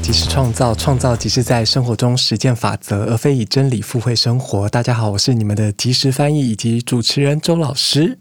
[0.00, 4.68] 即是创造，创造即是在生活中实践法则，而非以真理附会生活。
[4.68, 8.16] 大家好，我是你们的即时翻译以及主持人周老师。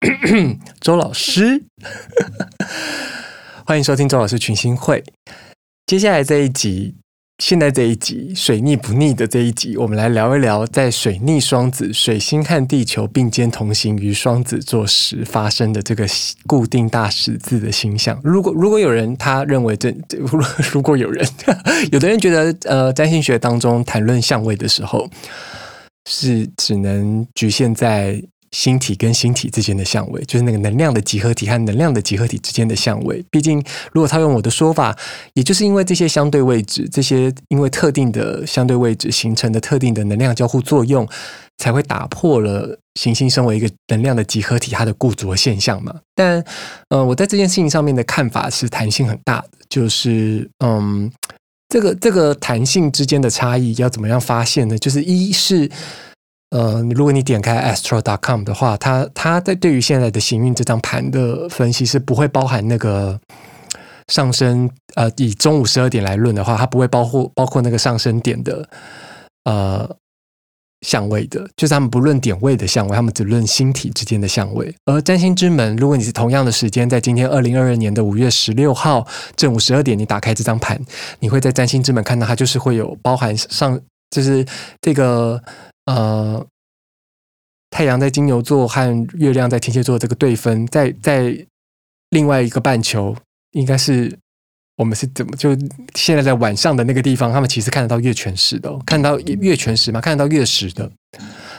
[0.78, 1.64] 周老师，
[3.64, 5.02] 欢迎收听周老师群星会。
[5.86, 6.96] 接下来这一集。
[7.38, 16.06] 现在这一集水逆不逆的这一集，我们来聊一聊在水逆双子、水星和地球并肩同行于双子座时发生的这个
[16.46, 18.18] 固定大十字的星象。
[18.24, 19.94] 如果如果有人他认为这，
[20.72, 21.28] 如果有人，
[21.92, 25.06] 有的人觉得呃，占星学当中谈论相位的时候
[26.08, 28.22] 是只能局限在。
[28.52, 33.24] 星体跟星体之间的相位，就是那个能量的集合体和能量的集合体之间的相位。
[33.30, 34.96] 毕竟，如果套用我的说法，
[35.34, 41.06] 也就是因为这些相对位置，这些因为特定的相对位置形成的特定的能量交互作用，
[41.58, 45.94] 才会打破了行星身为一个能量的集合体它的固着现象嘛。
[46.14, 46.42] 但，
[46.88, 51.10] 呃，我在这件事情上面的看法是弹性很大的，就是，嗯，
[51.68, 54.78] 这个这个弹性之间的差异要怎么样发现呢？
[54.78, 55.70] 就是一是。
[56.50, 63.18] 呃，如果你点开 astro.com 的话，它它在对于现在的行运这张盘的分析是不会包含那个
[64.06, 64.70] 上升。
[64.94, 68.68] 呃，以中午十二点来论的话，它不会包括包括那个上升点的
[69.44, 69.96] 呃
[70.82, 74.72] 相位的，就是他们不论点位的相位，他们只论星体之间的相位。
[74.84, 80.80] 而占星之门，如果你是同样的时间，在今天二零二二年的五月十六号正午十二点，你打开这张盘，
[81.18, 84.46] 你会在占星之门看到它就是会有包含上，就是
[84.80, 85.42] 这个。
[85.86, 86.46] 呃，
[87.70, 91.46] 太阳在金牛座和月亮在天蝎座这个对分，在在
[92.10, 93.16] 另外一个半球，
[93.52, 94.18] 应该是
[94.76, 95.56] 我们是怎么就
[95.94, 100.90] 现在在晚上的那个地方，他们其实看得到月全食的，看到月全食嘛，看得到月食的。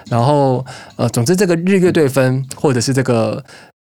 [0.09, 3.43] 然后呃，总之这个日月对分，或者是这个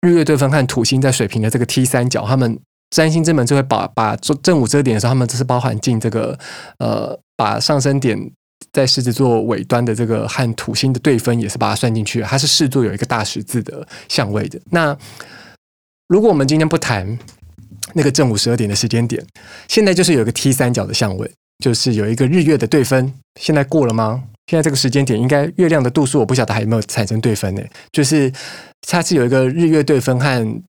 [0.02, 6.38] 日月对分和土星在水平的这个 T 三角，他们占星之门就会把把正午这点的时候，他们只是包含进这个
[6.80, 8.32] 呃，把上升点。
[8.72, 14.60] 在狮子座尾端的这个和土星的对分也是把它算进去，它是视作有一个大十字的相位的。
[14.72, 14.98] 那
[16.08, 17.18] 如果我们今天不谈
[17.94, 19.24] 那个正午十二点的时间点，
[19.68, 21.30] 现在就是有一个 T 三角的相位，
[21.64, 23.14] 就是有一个日月的对分。
[23.40, 24.24] 现在过了吗？
[24.48, 27.62] 现在这个时间点应该月亮的度数我不晓得还有没有产生对分呢？
[27.92, 28.32] 就是
[28.82, 30.62] 它是有一个日月对分和。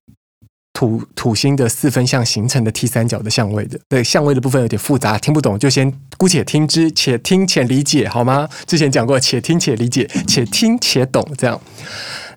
[0.75, 8.49] 土土星的四分相形成的 T 三角的相位的，对，相位的部分有点复杂，听不懂就先姑且听之，且听且理解好吗？
[8.67, 11.59] 之前讲过，且听且理解，且听且懂这样。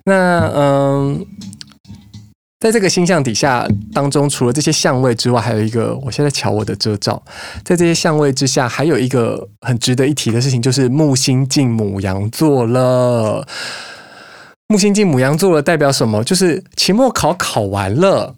[0.04, 1.26] 那嗯，
[2.60, 7.20] 在这个星象底下当中，除了这些相位之外，还有一个，我现在瞧我的遮罩，
[7.64, 13.44] 在这些相位之下，还有一个很值得一提的事情，就是木星进母羊座了。
[14.68, 16.22] 木星进母羊座了，代表什么？
[16.22, 18.34] 就是期末考考完了。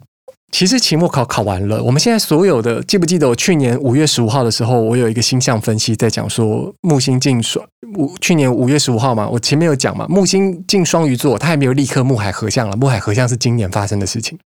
[0.53, 7.65] 其实期末考考完了，我们现在所有的，记不记得我去年五月十五号的时候，我有一个星象分析在讲说木星进双
[7.97, 12.75] 五，去年五月十五号嘛，我前面有讲嘛，木星进双鱼座，它还没有立刻木海合相了。
[12.75, 14.37] 木海合相是今年发生的事情，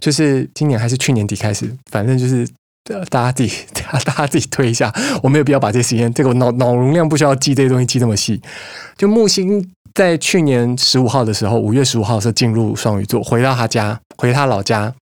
[0.00, 2.48] 就是今年还是去年底开始，反正就是
[3.08, 3.52] 大家自己
[4.04, 8.40] 大家自己推一下，我没有必要把这时间，这个脑脑容量不需要记这些东西记那么细，
[8.96, 9.73] 就木星。
[9.94, 14.92] 在去年十五号的时候，五月十五号的时候进入双鱼座，回到他家，回他老家，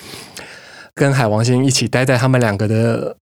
[0.94, 3.16] 跟海王星一起待在他们两个的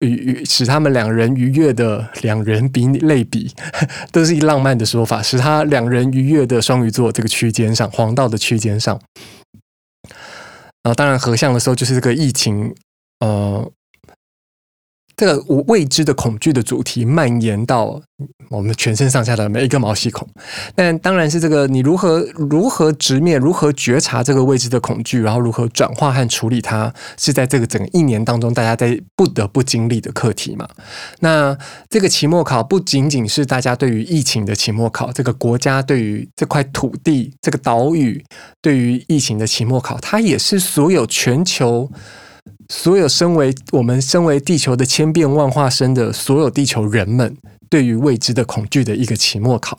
[0.00, 3.50] 愉愉，使他们两人愉悦的两人比类比，
[4.12, 9.00] 都是一浪漫的说法，使他两人愉悦的双鱼座这个区间上，黄道的区间上。
[10.82, 12.74] 然后当然合相的时候，就是这个疫情，
[13.20, 13.70] 呃。
[15.22, 18.02] 这个未知的恐惧的主题蔓延到
[18.48, 20.28] 我们全身上下的每一个毛细孔，
[20.74, 30.68] 但当然是这个你如何如何直面、如何觉察这个未知的恐惧，然后如何转化和处理它，是在这个整个一年当中大家在不得不经历的课题嘛。
[31.20, 31.56] 那
[31.88, 38.24] 这个期末考不仅仅是大家对于疫情的期末考，这个国家对于这块土地、这个岛屿
[38.60, 41.88] 对于疫情的期末考，它也是所有全球。
[42.68, 47.36] 所有身为我们身为地球的千变万化身的所有地球人们，
[47.68, 49.78] 对于未知的恐惧的一个期末考，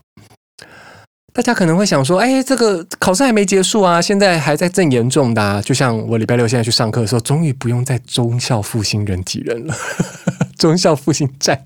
[1.34, 9.76] 大家可能会想说：“哎，这个考试还没结束啊，现在还在正严重的。”就像我礼拜六现在去上课的时候，终于不用再忠孝复兴人挤人了，
[10.58, 11.60] 忠孝复兴站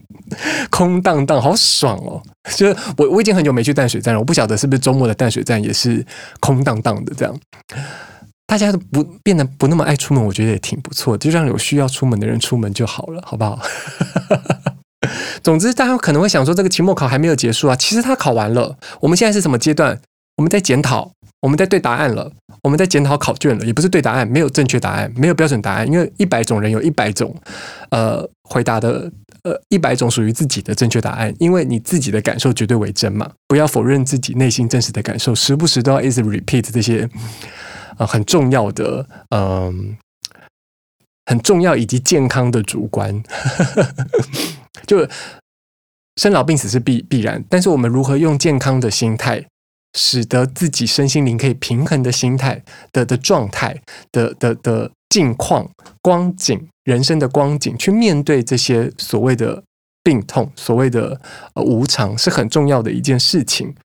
[0.69, 2.21] 空荡荡，好爽哦！
[2.55, 6.05] 就是我我已经很久没去淡水站了，我不晓得是不是周末的淡水站也是
[6.39, 7.37] 空荡荡的这样。
[8.47, 13.59] 大家都不变得不那么爱出门，我觉得也挺不错，就让有需要出门的人出门就好了，好不好？
[15.43, 17.75] 总之，大家可能会想说，这个期末考还没有结束啊。
[17.75, 19.99] 其实他考完了，我们现在是什么阶段？
[20.37, 21.11] 我们在检讨，
[21.41, 22.31] 我们在对答案了，
[22.63, 27.35] 我们在检讨考卷了，也不是对答案，没有正确答案，没有标准答案，因为一百种人有一百种
[27.89, 29.11] 呃回答的
[29.43, 37.09] 呃一百种属于自己的正确答案，因为你自己的感受绝对为真嘛，不要否认自己内心真实的感受，时不时都要一直 repeat 这些
[37.97, 39.97] 呃很重要的嗯、
[41.25, 43.23] 很重要以及健康的主观，
[44.87, 45.07] 就
[46.15, 49.45] 生老病死是必必然，但是我们如何用健康的心态，
[49.97, 55.69] 使得自己身心灵可以平衡的心态的的状态的的的境况
[56.01, 56.67] 光景。
[56.83, 59.61] 人生的光景，去面对这些所谓的
[60.01, 61.19] 病痛，所谓的
[61.55, 63.75] 无常，是很重要的一件事情。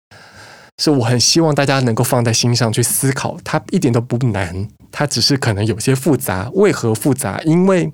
[0.78, 6.50] 是我很希望大家能够放在心上去思考，它一点都不难，它只是可能有些复杂。
[6.54, 7.40] 为何复杂？
[7.44, 7.92] 因为。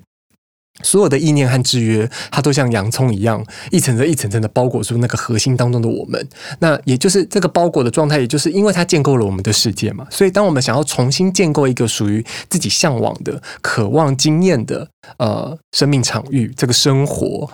[0.81, 6.25] 所有的意念和制约，它都像洋葱一样，一层层、一层层的包裹住那个核心当中的我们。
[6.59, 10.07] 那也就是这个包裹的状态，也就是因为它建构了我们的世界嘛。
[10.09, 14.87] 所以，当我们想要重新建构一个属于自己向往的、渴望经验的
[15.17, 17.51] 呃生命场域，这个生活，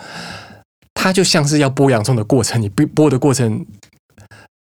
[0.94, 2.62] 它就像是要剥洋葱的过程。
[2.62, 3.66] 你剥剥的过程，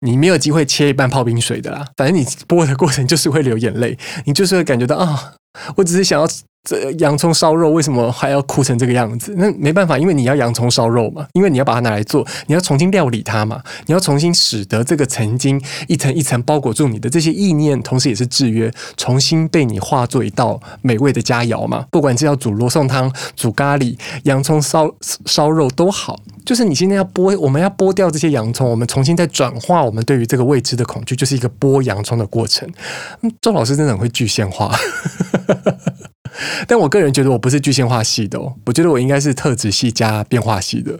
[0.01, 1.87] 你没有机会切一半泡冰水的啦。
[1.97, 5.35] 反正你剥的过程就是会流眼泪，你就是会感觉到啊，
[5.77, 6.29] 我只是想要。
[6.69, 9.33] 这洋葱烧肉为什么还要哭成这个样子？
[9.39, 21.87] 那没办法，因为你要洋葱烧肉嘛，因为你要把它拿来做，你要重新料理它嘛，你要重新使得这个曾经一层一层包裹住你的这些意念，同时也是制约，重新被你化作一道美味的佳肴嘛。
[21.93, 24.93] 不管是要煮罗宋汤、煮咖喱、洋葱烧
[25.27, 32.67] 烧肉都好，就是你现在要剥，我们要剥掉这些洋葱，我们重新再转化我们对于这个未知的恐惧，就是一个剥洋葱的过程。
[33.43, 34.75] 周老师真的很会具象化。
[36.69, 40.99] 但我个人觉得我不是具象化系的哦，我觉得我应该是特质系加变化系的，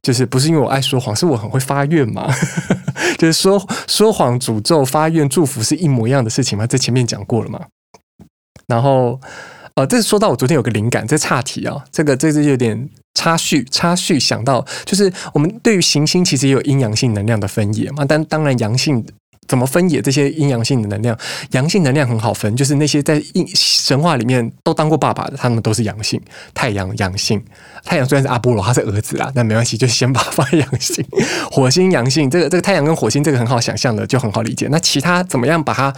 [0.00, 2.32] 就是不是因为我爱说谎，是我很会发愿嘛，
[3.18, 7.66] 就是说说谎、诅咒、发愿、祝福是一模一样的事情嘛，在前面讲过了嘛。
[8.68, 9.20] 然后
[9.74, 19.04] 呃，这是说到我昨天有个灵感，这岔题啊，这个这是有点插叙，插叙想到就是我们对于行星其实也有阴阳性能量的分野嘛，但当然阳性。
[19.48, 21.18] 怎么分野这些阴阳性的能量？
[21.50, 23.20] 阳性能量很好分，就是那些在
[23.54, 26.18] 神话里面都当过爸爸的，他们都是阳性。
[26.54, 27.42] 太阳阳性，
[27.84, 31.04] 太阳虽然是阿波罗，他是儿子啦，但没关系，就先把它 放阳性。
[31.50, 34.68] 火星阳性，这个这个太阳跟火星这个很好想象的，就很好理解。
[34.70, 35.92] 那其他怎么样把它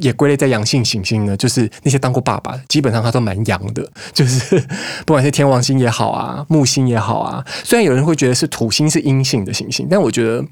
[0.00, 1.36] 也归类在阳性行星呢？
[1.36, 4.58] 就是那些当过爸爸，基本上他都蛮阳的， 就是
[5.06, 7.44] 不管是天王星也好啊，木星也好啊。
[7.64, 10.44] 虽然有人会觉得是土星是阴性的行星，但我觉得。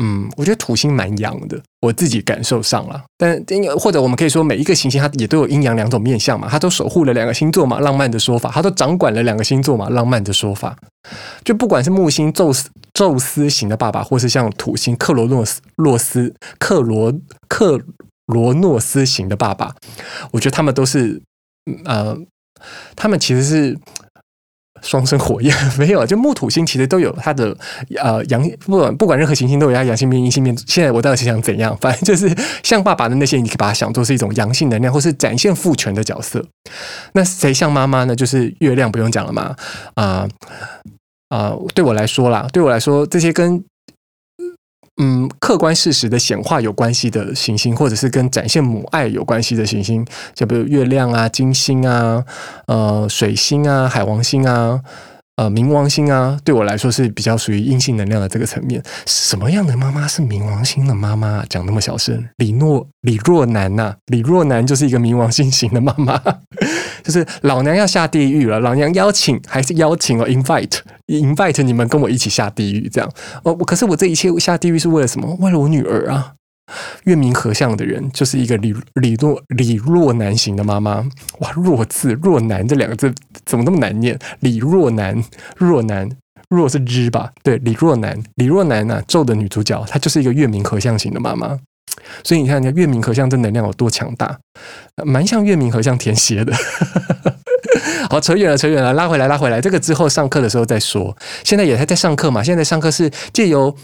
[0.00, 3.02] 嗯，我觉得土星蛮阳的，我自己感受上了。
[3.16, 3.36] 但
[3.76, 10.76] 或者我们可以说，每一个行星它也都有阴阳两种面相嘛，它都守护了两个星座嘛，浪漫的说法，它都掌管了两个星座嘛，浪漫的说法。
[11.42, 17.12] 就不管是木星宙斯宙斯型的爸爸，或是像土星克罗诺斯洛斯克罗
[17.48, 17.80] 克
[18.28, 19.74] 罗诺斯型的爸爸，
[20.30, 21.20] 我觉得他们都是
[21.84, 22.16] 呃，
[22.96, 23.78] 他们其实是。
[24.80, 27.52] 双生火焰没有，就木土星其实都有它的
[27.96, 30.56] 呃阳，不管不管任何行星都有它阳性面、阴性面。
[30.68, 31.76] 现在我到底是想怎样？
[31.80, 32.32] 反正就是
[32.62, 36.46] 像爸爸的那些，你可以把它想作是一种阳性能量，或是展现父权的角色。
[37.14, 38.14] 那谁像妈妈呢？
[38.14, 39.56] 就是月亮，不用讲了嘛。
[39.94, 40.28] 啊、
[41.30, 43.64] 啊、对我来说啦，对我来说，这些跟。
[45.00, 52.24] 嗯，客观事实的显化有关系的行星，或者是跟展现母爱有关系的行星，就比如月亮啊、金星啊、
[52.66, 54.80] 呃、水星啊、海王星啊。
[55.36, 58.82] 呃，冥王星啊，对我来说是比较属于阴性能量的这个层面。
[59.06, 61.44] 什么样的妈妈是冥王星的妈妈？
[61.48, 66.20] 讲那么小声，李诺李若男呐、李若男就是一个冥王星型的妈妈，
[67.02, 73.10] 就是老娘要下地狱了，老娘邀请还是邀请哦，invite invite 你们跟我一起下地狱，这样
[73.44, 73.54] 哦。
[73.54, 75.36] 可是我这一切下地狱是为了什么？
[75.40, 76.34] 为了我女儿啊。
[77.04, 80.96] 月明合相的人就是一个李李若李若男型的妈妈，
[81.38, 83.10] 哇，若字若男这两个字
[83.46, 84.18] 怎么那么难念？
[84.40, 85.24] 李若男
[85.56, 86.06] 若男
[86.50, 87.32] 若是日吧？
[87.42, 91.58] 对，李若男李若男呐、啊，咒的女主角，她就是一个月明合相型的妈妈。
[92.24, 94.38] 所以你看，你看月冥合相这能量有多强大，
[95.04, 96.52] 蛮像月冥合相天蝎的。
[98.10, 99.60] 好，扯远了，扯远了，拉回来，拉回来。
[99.60, 101.16] 这个之后上课的时候再说。
[101.44, 102.42] 现在也还在上课嘛？
[102.42, 103.76] 现在上课是借由。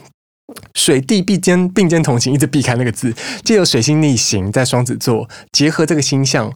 [0.74, 3.14] 水地并肩并肩同行，一直避开那个字。
[3.42, 6.52] 借由水星逆行在双子座，结合这个星象，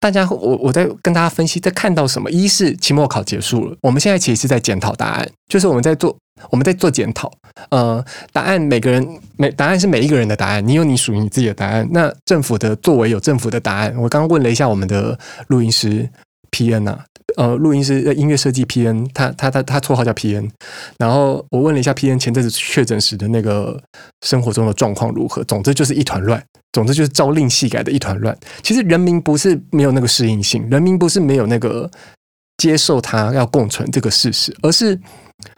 [0.00, 2.30] 大家我我在跟大家分析，在看到什么？
[2.30, 6.16] 一是期末考结束了，我们现在其实是在检讨答案，就是我们在做
[6.50, 7.32] 我们在做检讨。
[7.70, 9.06] 呃，答案每个人
[9.36, 11.86] 每答案是每一个人的答案，你有你属于你自己的答案。
[11.90, 13.94] 那政府的作为有政府的答案。
[13.96, 15.18] 我刚刚问了一下我们的
[15.48, 16.08] 录音师
[16.50, 17.04] PN 啊。
[17.36, 20.50] 呃，录音师、音乐设计 PN，他他他他绰号叫 PN。
[20.98, 23.80] 然后我问了一下 PN 前阵子确诊时的那个
[24.20, 25.42] 生活中的状况如何。
[25.44, 28.36] 总之就是一团乱，总之就是朝令夕改的一团乱。
[28.62, 31.90] 其实人民不是没有那个适应性，人民不是没有那个
[32.58, 34.98] 接受他要共存这个事实，而是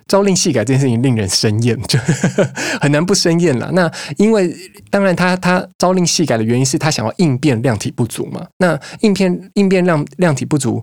[0.08, 1.98] 朝令夕改这件事情令人生厌， 就
[2.80, 3.70] 很难不生厌了。
[3.72, 4.54] 那因为
[4.90, 8.46] 当然他他朝令夕改的原因是他想要应变量体不足嘛。
[8.58, 10.82] 那应变应变量量体不足。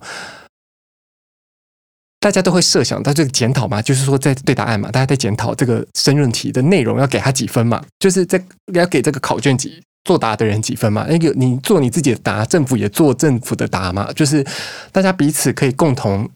[2.20, 8.40] 大家都会设想到这个检讨嘛，就是说在对答案嘛，大家在检讨这个申论题的内容要给他几分嘛，就是在
[8.74, 11.08] 要给这个考卷几作答的人几分嘛。
[11.10, 14.46] 那个你做你自己的答，政府也做政府的答嘛，就是
[14.92, 16.30] 大家彼此可以共同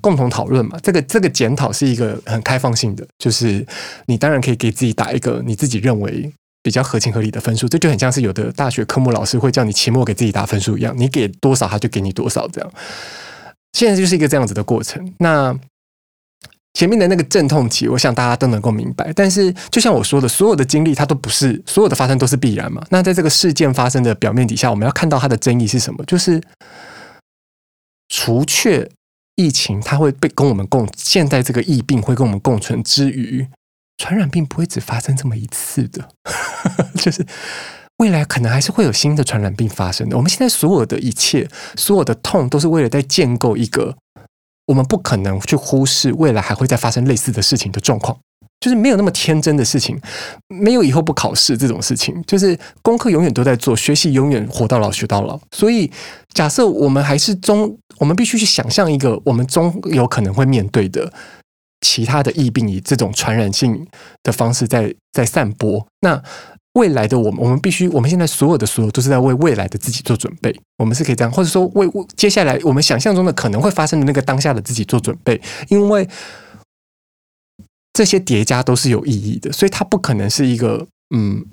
[0.00, 0.78] 共同讨论嘛。
[0.82, 3.66] 这个这个检讨是一个很开放性的，就是
[4.06, 12.72] 你当然可以给自己打一个你自己认为比较合情合理的分数，这就很像是有的大学科目老师会叫你期末给自己打分数一样，你给多少他就给你多少这样。
[13.72, 15.14] 现在就是一个这样子的过程。
[15.18, 15.58] 那
[16.74, 19.12] 前面的那个阵痛期，我想大家都能够明白。
[19.14, 22.82] 但是，就像我说的，所有的经历它都不是所有的发生都是必然嘛。
[22.88, 26.02] 那在这个事件发生的表面底下，我们要看到它的争议是什么？
[26.06, 26.40] 就是
[28.08, 28.88] 除却
[29.36, 33.46] 疫情，它会被跟我们共，现在这个疫病会跟我们共存之余，
[33.98, 36.08] 传染病不会只发生这么一次的，
[36.96, 37.26] 就是。
[37.98, 40.16] 未来可能还是会有新的传染病发生的。
[40.16, 43.94] 我们现在所有的一切，所有的痛，都是为了在建构一个
[44.66, 48.18] 我们不可能去忽视未来还会再发生类似的事情的状况。
[48.58, 50.00] 就是没有那么天真的事情，
[50.48, 52.20] 没有以后不考试这种事情。
[52.26, 55.38] 就是功课永远都在做，学习永远活到老学到老。
[55.52, 55.88] 所以，
[56.32, 61.12] 假设我们还是中，我们必须去想象一个我们终有可能会面对的
[61.82, 63.86] 其他的疫病，以这种传染性
[64.24, 65.86] 的方式在在散播。
[66.00, 66.20] 那
[66.72, 70.52] 未来的我们，我们必须，我们现在所有的所有都是在为未来的自己做准备。
[70.78, 76.08] 我们是可以这样，或者说为接下来我们想象中的可能会发生的那个当下的自己做准备，因为
[77.92, 81.46] 这些叠加都是有意义的，所以它不可能是一个嗯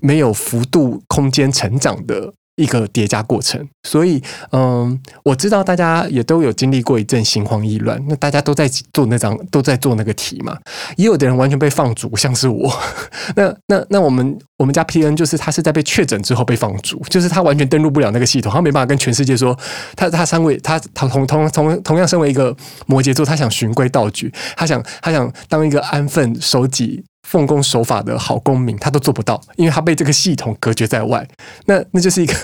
[0.00, 2.34] 没有幅度空间成长的。
[2.56, 10.56] 一个叠加过程，所以嗯，我知道大家也都有经历过一阵心慌意乱，那大家都在做那张，都在做那个题嘛。
[10.96, 12.72] 也有的人完全被放逐，像是我。
[13.34, 19.58] 那那那我们我们家 PN 就是他是在被确诊之后被放逐，就是他完全登录不了那个系统，他没办法跟全世界说，
[19.96, 22.56] 他他身为他他同同同同样身为一个
[22.86, 27.02] 摩羯座，他想循规蹈矩，他想他想当一个安分守己。
[27.24, 31.26] 奉公守法的好公民，他都做不到，因为他被这个系统隔绝在外。
[31.66, 32.34] 那那就是一个。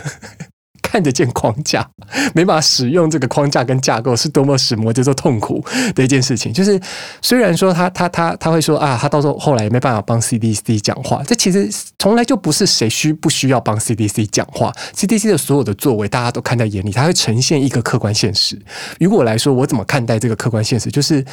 [0.91, 1.89] 看得见框架，
[2.35, 6.53] 没办法使用这个框架跟架构，是多么使摩羯座痛苦的一件事情。
[6.53, 6.81] 就是
[7.23, 11.71] 虽然说他他他他会说啊，他到时候后来也没办法帮 CDC 讲话，这其实
[12.01, 14.73] 从来就不是谁需不需要帮 CDC 讲话。
[14.97, 18.61] CDC 的所有的作为，大家都看在眼里，它会呈现一个客观现实。
[18.99, 20.91] 于我来说，我怎么看待这个客观现实？
[20.91, 21.25] 就是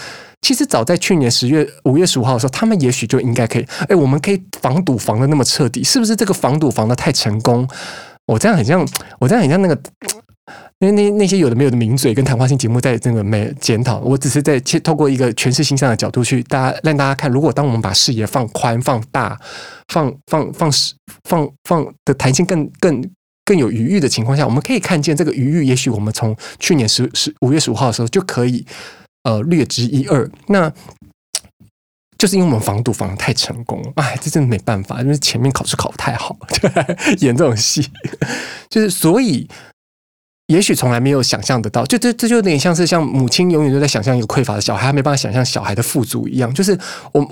[0.44, 7.68] 其实早在去年十月五月十五号的时候，他们也许就应该可以，哎，我们可以防堵防得那么彻底，是不是这个防堵防得太成功？
[8.28, 8.86] 我这样很像，
[9.20, 9.82] 我这样很像那个，
[10.80, 19.40] 那那那些有的没有的名嘴跟谈话性节目在这个没检讨，我只是在透过一个诠释星象的角度去大家让大家看，如果当我们把视野放宽、放大、
[19.88, 20.70] 放放放
[21.24, 23.02] 放放的弹性更更
[23.46, 28.66] 更有余裕的情况下，我们可以看见这个余裕，也许我们从去年十十五月十五号的时候就可以
[29.24, 30.30] 呃略知一二。
[30.48, 30.72] 那。
[32.18, 36.68] 就是因为我们防堵防得太成功，哎，这真的没办法，因为前面考试考得太好， 就
[37.26, 37.88] 演这种戏，
[38.70, 39.48] 就是所以，
[40.48, 46.78] 也许从来没有想象得到，就这这就有点像是像母亲永远都在想象一个匮乏的小孩，他没办法想象小孩的富足一样，就是
[47.12, 47.28] 我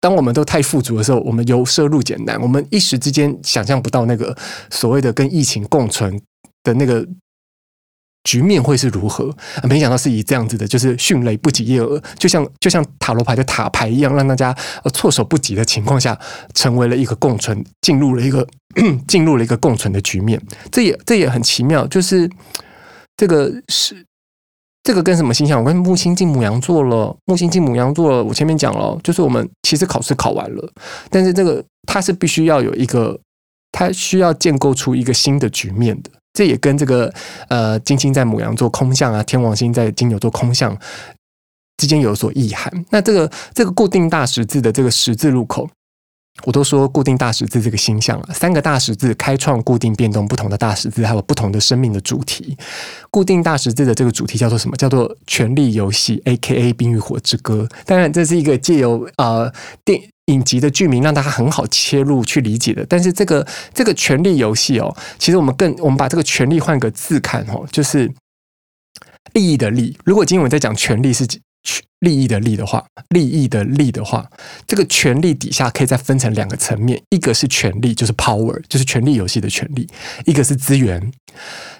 [0.00, 4.36] 当我们都太富足的时候，我们由奢入俭难，我们一时之间想象不到那个
[4.70, 6.20] 所谓的跟疫情共存
[6.62, 7.06] 的那个。
[8.24, 9.34] 局面会是如何？
[9.64, 14.56] 没想到是以这样子的，就是迅雷不及掩耳，就像就像塔罗牌的塔牌一样，让大家
[14.92, 16.18] 措手不及的情况下，
[16.54, 18.46] 成为了一个共存，进入了一个
[19.08, 20.40] 进入了一个共存的局面。
[20.70, 22.30] 这也这也很奇妙，就是
[23.16, 24.06] 这个是
[24.84, 25.58] 这个跟什么形象？
[25.58, 28.22] 我跟木星进母羊座了，木星进母羊座了。
[28.22, 30.72] 我前面讲了，就是我们其实考试考完了，
[31.10, 33.18] 但是这个它是必须要有一个，
[33.72, 36.10] 它需要建构出一个新的局面的。
[36.32, 37.12] 这也跟这个
[37.48, 40.76] 呃金星在母羊座空相啊，天王星在金牛座空相
[41.76, 42.72] 之间有所意涵。
[42.90, 45.68] 那这个这个固定大十字的这个十字路口，
[46.44, 52.56] 我都说固定大十字这个星象了，三个大十字开创固定变动不同的大十字，还有不同的生命的主题。
[53.10, 54.76] 固定大十字的这个主题叫做什么？
[54.76, 56.72] 叫做权力游戏，A.K.A.
[56.72, 57.68] 冰与火之歌。
[57.84, 59.52] 当然，这是一个借由呃
[59.84, 60.11] 电。
[60.26, 68.10] 影集的剧名让大家很好切入去理解的，但是这个这个权力游戏哦，其实我们更我们把这个权力换个字看哦，就是
[69.32, 69.96] 利益的利。
[70.04, 71.26] 如果今天我们在讲权力是
[72.00, 74.28] 利益的利的话，利益的利的话，
[74.66, 79.86] 这个权力底下可以再分成两个层面，一个是权力，就是 power，就是权力游戏的权力；
[80.24, 81.12] 一个是资源。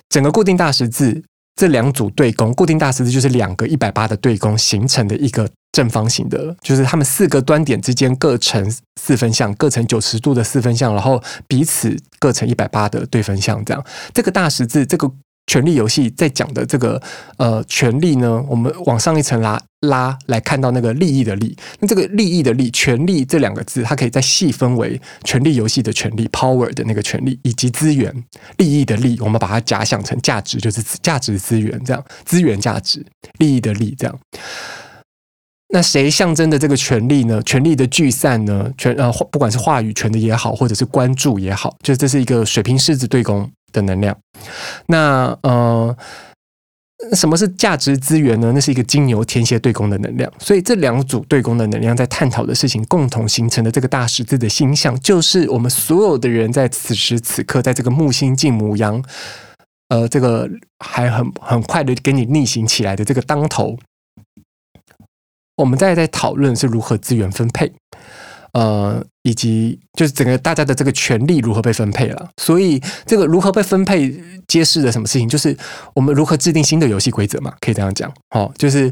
[0.08, 1.22] 整个固定大十字
[1.56, 15.10] 这两组对宫，固定大十字就是两个一百八的对宫形成的一个正方形的，就是它们四个端点之间各成四分相，各成九十度的四分相，然后彼此各成一百八的对分相，这样这个大十字这个。
[15.48, 17.02] 权力游戏在讲的这个
[17.36, 28.14] 呃权力呢，我们往上一层拉拉来看到那个利益的利，那这个利益的利，权力这两个字，它可以再细分为权力游戏的权力 power 的那个权力，以及资源
[28.58, 33.04] 利益的利，我们把它假想成价值，就是价值资源这样，资源价值
[33.38, 34.16] 利益的利这样。
[35.74, 37.42] 那谁象征的这个权力呢？
[37.44, 38.70] 权力的聚散呢？
[38.76, 44.14] 权呃，不管是话语权的也好，或者是关注也好，就这是一个水瓶狮子对宫的能量。
[44.88, 45.96] 那呃，
[47.14, 48.52] 什么是价值资源呢？
[48.54, 50.30] 那是一个金牛天蝎对宫的能量。
[50.38, 59.02] 所以这两组对宫的能量在探讨的事情，共同形成的这个大十字的星象，就是我们所有的人在此时此刻，在这个木星进母羊，
[59.88, 60.46] 呃，这个
[60.80, 63.78] 还很很快的给你逆行起来的这个当头。
[65.56, 67.70] 我们在在讨论是如何资源分配，
[68.52, 72.30] 呃，以及就是整个大家的这个权利如何被分配了。
[72.38, 74.18] 所以这个如何被分配，
[74.48, 75.28] 揭示了什么事情？
[75.28, 75.56] 就是
[75.94, 78.10] 我们如何制定新的游戏规则嘛，可以这样讲。
[78.30, 78.90] 哦，就是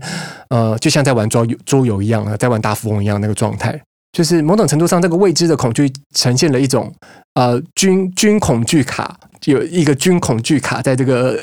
[0.51, 3.81] 呃，就像在玩桌游桌游一样啊，在玩大富翁一样那个状态。
[4.13, 6.93] 就是某种程度上，这个未知的恐惧呈现了一种
[7.35, 11.43] 呃军军恐惧卡，有一个军恐惧卡在这个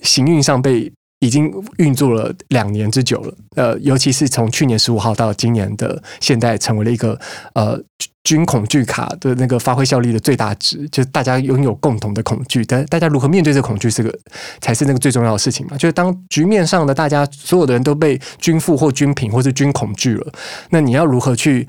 [0.00, 0.92] 行运上被。
[1.20, 7.18] 已经运作了两年之久了，呃，尤其是从去年十五号到今年的现在，成为了一个
[7.54, 7.80] 呃
[8.22, 14.14] 军恐惧卡的那个发挥效力的最大值，就是大家拥有共同的恐惧，但大家如何面对这恐惧，是个
[14.60, 15.76] 才是那个最重要的事情嘛。
[15.78, 20.32] 就是当局面上的大家所有的人都被军富或军贫或是军恐惧了，
[20.70, 21.66] 那你要如何去？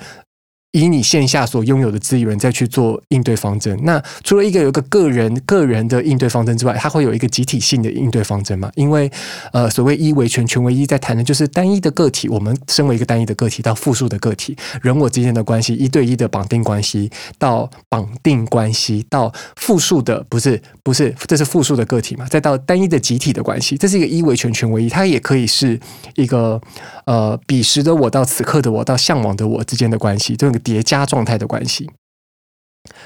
[0.73, 3.79] 以你线下所拥有的资源再去做应对方针。
[3.83, 8.69] 那除了一个有一个个人个人的应对方针之外，它会有一个集体性的应对方针嘛？
[8.75, 9.09] 因为
[9.53, 12.27] 呃，所谓一为全，全为一，在谈的就是单一的个体。
[12.27, 22.25] 我们身为一个单一的个体，到复数的个体，人我之间的关系，一对一的绑定关系，到绑定关系，到复数的不是不是，这是复数的个体嘛？
[22.25, 24.89] 再到单一的集体的关系，这是一个一为全，全为一。
[24.89, 25.79] 它也可以是
[26.15, 26.61] 一个
[27.05, 30.57] 呃，彼时的我到此刻的我到向往的我之间的关系，这个。
[30.67, 31.89] 叠加状态的关系，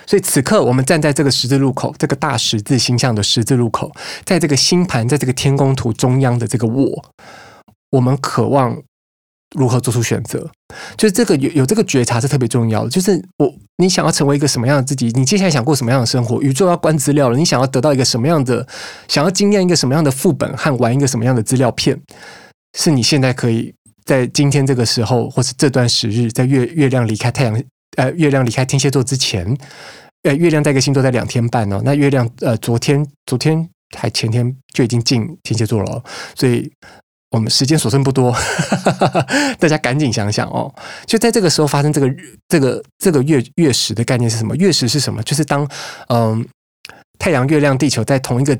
[0.07, 3.91] 所以此刻我们站在这个十字路口，这个大十字星象的十字路口，
[4.25, 7.05] 在这个星盘，在这个天宫图中央的这个我，
[7.91, 8.81] 我们渴望
[9.55, 10.49] 如何做出选择？
[10.97, 12.89] 就是这个有有这个觉察是特别重要的。
[12.89, 15.11] 就是我，你想要成为一个什么样的自己？
[15.13, 16.41] 你接下来想过什么样的生活？
[16.41, 18.67] 宇宙要关资料了，你想要得到一个什么样的？
[19.07, 22.01] 想要经验一个什么样的副本和玩一个什么样的资料片？
[22.75, 23.75] 是你现在可以。
[24.05, 27.63] 在今天这个时候，或是这段时日，在月月亮离开太阳，
[27.97, 29.57] 呃，月亮离开天蝎座之前，
[30.23, 31.81] 呃，月亮在一个星座在两天半哦。
[31.83, 36.03] 那月亮呃，昨天昨天还前天就已经进天蝎座了，
[36.35, 36.71] 所以
[37.29, 38.35] 我们时间所剩不多，
[39.59, 40.73] 大家赶紧想想哦。
[41.05, 42.15] 就在这个时候发生这个
[42.47, 44.55] 这个这个月月食的概念是什么？
[44.55, 45.21] 月食是什么？
[45.23, 45.69] 就是当
[46.07, 46.45] 嗯、
[47.19, 48.59] 太阳、月亮、地球在同一个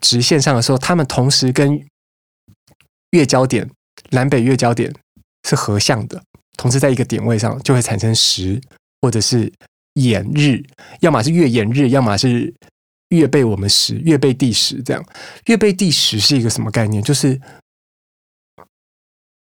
[0.00, 1.80] 直线上的时候，它们同时跟
[3.10, 3.70] 月焦点。
[4.10, 4.92] 南北月交点
[5.48, 6.22] 是合相的，
[6.56, 8.60] 同时在一个点位上就会产生时，
[9.00, 9.52] 或者是
[9.94, 10.62] 掩日，
[11.00, 12.52] 要么是月掩日，要么是
[13.08, 14.82] 月背我们时，月背地时。
[14.82, 15.04] 这样
[15.46, 17.02] 月背地时是一个什么概念？
[17.02, 17.40] 就是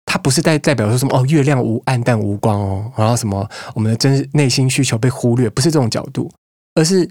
[0.04, 6.30] 它不是代代表说什么哦，月亮无暗淡无光哦，然后什么我们的真内心需求被忽略，不是这种角度，
[6.74, 7.10] 而是。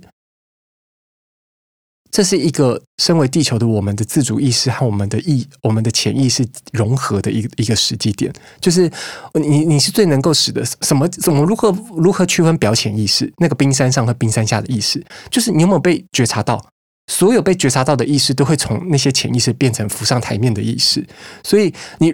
[2.11, 8.91] 这是一个身为地球的我们的自主意识和我们的意、我们的潜意识融合的一个一个时机点，就是
[9.33, 11.07] 你你是最能够使得什么？
[11.07, 15.03] 怎么如何如何区分表潜意识那个冰山上和冰山下的意识？
[15.29, 16.63] 就是你有没有被觉察到？
[17.07, 21.05] 所有被觉察到的意识都会从那些潜意识变成浮上台面的意识，
[21.43, 22.13] 所以你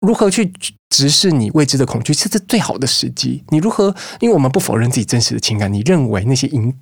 [0.00, 0.52] 如何去
[0.90, 3.42] 直视你未知的恐惧，这是最好的时机。
[3.48, 3.94] 你如何？
[4.20, 6.72] 因为我们不否认自己真实的情感，你认为那些影。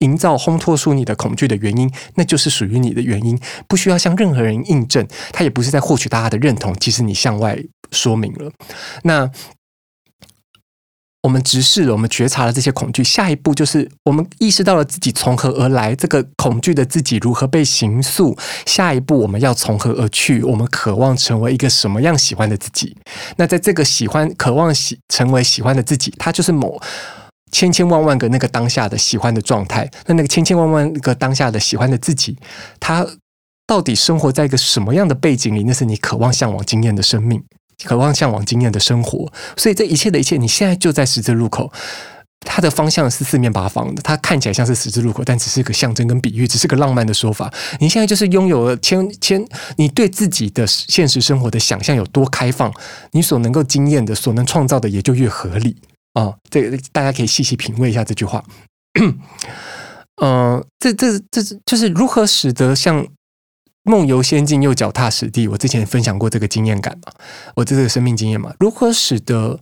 [0.00, 6.74] 营造烘托出你的恐惧的原因，那就是属于你的原因，不需要向任何人印证，他也不是在获取大家的认同。
[6.78, 7.58] 其实你向外
[7.90, 8.52] 说明了，
[9.04, 9.30] 那
[11.22, 18.36] 我们直视了，我们觉察了这些恐惧，下一步就是我们意识到了自己从何而来，这个恐惧的自己如何被形塑。
[18.64, 20.42] 下一步我们要从何而去？
[20.44, 22.96] 我们渴望成为一个什么样喜欢的自己？
[23.38, 26.80] 那在这个喜欢、渴望喜成为喜欢的自己，它就是某。
[27.52, 32.36] 千千万万个那个当下的喜欢的状态，那那个千千万万个当下的喜欢的自己，
[32.80, 33.06] 他
[33.66, 35.64] 到底生活在一个什么样的背景里？
[35.64, 37.42] 那是你渴望向往经验的生命，
[37.84, 39.32] 渴望向往经验的生活。
[39.56, 41.72] 所以这一切的一切，你现在就在十字路口。
[42.48, 47.52] 它的方向是四面八方的，它看起来像是十字路口，但只是个象征跟比喻，只是个浪漫的说法。
[47.80, 49.44] 你现在就是拥有了千千，
[49.76, 52.72] 你对自己的现实生活的想象有多开放，
[53.10, 55.76] 你所能够经验的、所能创造的也就越合理
[56.16, 56.34] 啊！
[56.48, 58.42] 这个大家可以细细品味一下这句话。
[58.98, 59.18] 嗯、
[60.16, 63.06] 呃，这这这就是如何使得像
[63.82, 65.46] 梦游仙境又脚踏实地。
[65.46, 67.12] 我之前分享过这个经验感嘛，
[67.54, 69.60] 我这个生命经验嘛，如何使得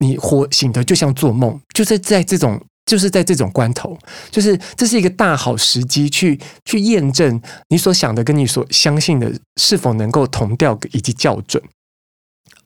[0.00, 3.96] 你活醒的就像做梦，就是在这种，就是在这种关头，
[4.30, 11.62] 就是这是一个大好时机去去验证你所想的跟你所相信的是否能够同调以及校准，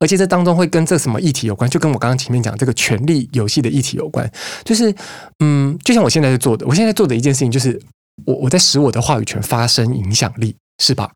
[0.02, 4.28] 而且这当中会跟这什么议题有关，就跟我刚刚前面讲这个权力游戏的议题有关，
[4.64, 4.92] 就是
[5.38, 7.80] 嗯，就像我现在在做的，我现在做的一件事情就是
[8.26, 11.08] 我我在使我的话语权发生影响力，是吧？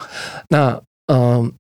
[0.49, 0.81] 那
[1.13, 1.53] 嗯。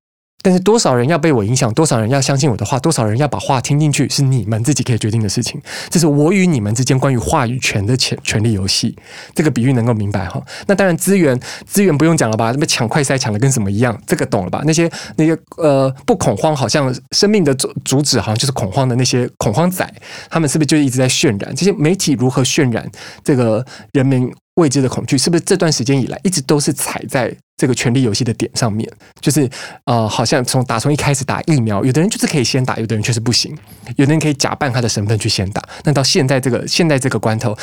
[0.47, 5.61] 但是多少人要被我影响，多少人要相信我的话，多少人要把话听进去，是你们自己可以决定的事情。
[5.91, 8.97] 这是我与你们之间关于话语权的权权力游戏。
[9.35, 10.41] 这个比喻能够明白哈？
[10.69, 12.53] 那当然资源资源不用讲了吧？
[12.53, 14.01] 那么抢快塞抢的跟什么一样？
[14.07, 14.63] 这个懂了吧？
[14.65, 19.85] 那些那些呃不恐慌，好像生命的主主旨好像就是恐慌的那些恐慌仔，
[20.31, 21.53] 他们是不是就一直在渲染？
[21.57, 22.89] 这些媒体如何渲染
[23.25, 25.17] 这个人民未知的恐惧？
[25.17, 27.35] 是不是这段时间以来一直都是踩在？
[27.59, 28.87] 这个权力游戏的点上面，
[29.19, 29.49] 就是
[29.87, 33.57] 呃，好像从打从一开始打疫苗，有的人就是可以先打，有的人却是不行，
[33.97, 35.67] 有的人可以假扮他的身份去先打。
[35.85, 37.57] 那到现在这个现在这个关头，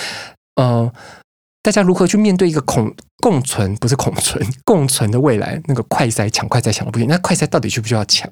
[0.56, 0.92] 呃，
[1.62, 5.62] 大家如何去面对一个恐共存不是恐存共存的未来？
[5.68, 8.28] 那个快筛抢快筛抢的不行，那快筛到底需不需要抢，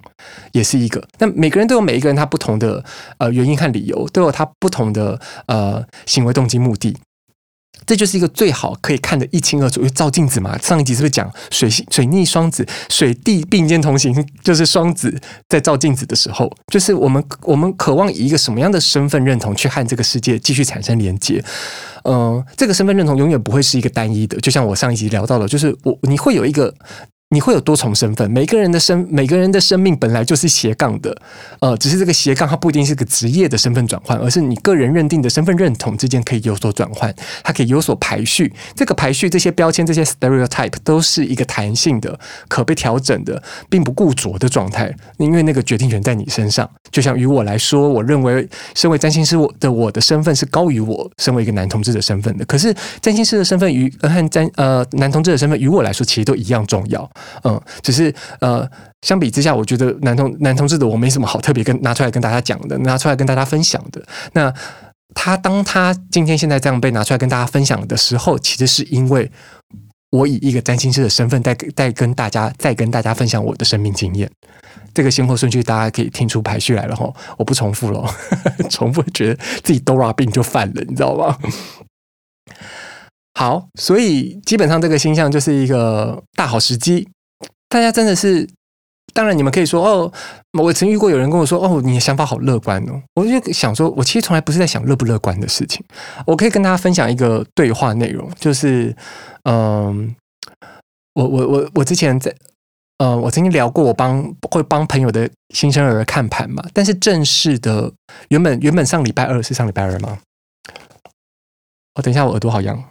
[0.53, 1.07] 也是一个。
[1.19, 2.83] 那每个人都有每一个人他不同的
[3.19, 6.97] 呃原因和理由，都有他不同的呃行为动机目的。
[7.85, 10.57] 这就是一个最好可以看得一清二楚，因为照镜子嘛。
[10.59, 14.13] 上一集是不是讲水水逆双子，水地并肩同行，
[14.43, 21.43] 就是双子在照镜子的时候，就是我们我们渴望以一个什么样的身份认同去和这个世界继续产生连接。
[22.03, 26.73] 嗯、这个身份认同永远不会是一个单一的，就像我上一集聊到的，就是我你会有一个。
[27.33, 31.15] 你会有多重身份，每个人的生每个人的生命本来就是斜杠的，
[31.61, 38.51] 呃，只是这个斜杠它不一定是个职业的身份转换，而是你个人认定的身份认同之间可以有所转换，它可以有所排序。
[38.75, 44.93] 这个排序，这些标签，这些 stereotype 都是一个弹性的、可被调整的，并不固着的状态。
[45.17, 46.69] 因为那个决定权在你身上。
[46.91, 52.43] 就像于我来说，我认为身为占星师我的我的身份是高于我身为一个男同志的身份的。
[52.43, 57.09] 可是占星师的身份与和占呃男同志的身份于我来说，其实都一样重要。
[57.43, 58.69] 嗯，只是呃，
[59.01, 64.03] 相比之下，我觉得男同男同志的我没什么好特别跟拿出来跟大家讲的，拿出来跟大家分享的。
[64.33, 64.53] 那
[65.13, 69.29] 他当他今天现在这样被拿出来跟大家分享的时候，其实是因为
[70.11, 74.29] 我以一个占星师的身份在在跟大家在跟大家分享我的生命经验。
[74.93, 78.05] 这个先后顺序大家可以听出排序来了哈，我不重复了，
[78.69, 81.37] 重复觉得自己 Dora 病就犯了，你知道吗？
[83.41, 87.09] 好，所以基本上这个星象就是一个大好时机。
[87.67, 88.47] 大家真的是，
[89.15, 90.13] 当然你们可以说哦，
[90.59, 93.01] 我曾遇过有人跟我说哦，你的想法好乐观哦。
[93.15, 95.83] 我就想说，我其实从来不是在想乐不乐观的事情。
[96.27, 98.95] 我可以跟大家分享一个对话内容，就是
[99.49, 100.15] 嗯，
[101.15, 102.31] 我我我我之前在
[102.99, 106.63] 呃，我曾经聊过，我帮会帮朋友的新生儿看盘嘛。
[106.75, 107.91] 但是正式的，
[108.29, 110.19] 原本原本上礼拜二是上礼拜二吗？
[111.95, 112.90] 哦，等一下，我耳朵好痒。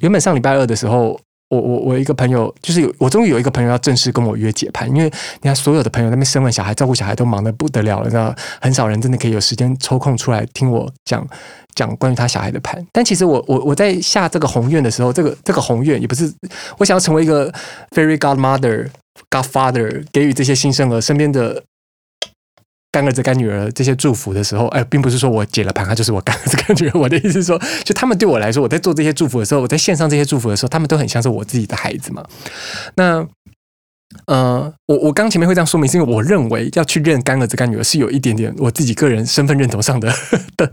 [0.00, 1.20] 原本上礼拜二的时候。
[1.50, 11.26] 我我我一个朋友，就是有我终于有一个朋友要正式跟我约解盘，因为你看所有的朋友那边生完小孩、照顾小孩都忙得不得了了，那，很少人真的可以有时间抽空出来听我讲
[11.74, 12.86] 讲关于他小孩的盘。
[12.92, 16.30] 但其实我我我在下这个宏愿的时候，这个这个宏愿也不是
[16.76, 17.50] 我想要成为一个
[17.96, 18.90] fairy godmother
[19.30, 21.64] godfather，给予这些新生儿身边的。
[22.90, 26.92] 干儿子、干女儿这些祝福的时候，哎，并不是说我解了盘，他就是我干儿子、干女儿。
[26.98, 32.24] 我的意思是说，就他们对我来说，我在做这些祝福的时候，我在献上这些祝福的时候，他们都很像是我自己的孩子嘛。
[32.94, 33.26] 那，
[34.26, 40.10] 呃，我我刚前面会这样说明，是因为我认为要去认干儿子、干女儿是有一点点我自己个人身份认同上的
[40.56, 40.72] 的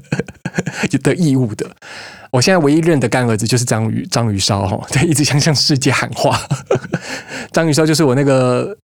[1.04, 1.70] 的义务的。
[2.32, 6.40] 我现在唯一认的干儿子就是张宇张宇烧哈，他一直想向世界喊话。
[7.52, 8.78] 张宇烧就是我那个。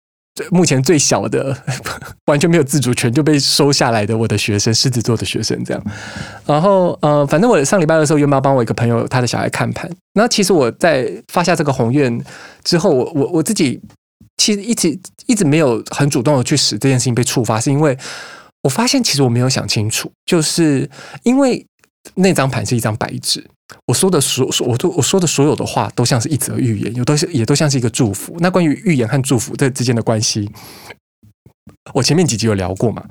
[0.50, 1.56] 目前最小的，
[2.26, 5.84] 完全没有自主权就被收下来的我的学生，狮子座的学生这样。
[6.46, 9.90] 然后呃，反正我上礼拜的时候，原本要帮我一个朋友他的小孩看盘。
[10.14, 12.22] 那其实我在发下这个宏愿
[12.64, 13.78] 之后，我我我自己
[14.38, 17.96] 其实一直一直没有很主动的去使这件事情被触发，是因为
[18.62, 20.88] 我发现其实我没有想清楚，就是
[21.24, 21.66] 因为
[22.14, 23.44] 那张盘是一张白纸。
[23.86, 28.36] 我说的所说，我都我说的所有的话，都像是一则预言，有都是也都像是一个祝福。
[28.40, 30.50] 那关于预言和祝福这之间的关系，
[31.94, 33.04] 我前面几集有聊过嘛，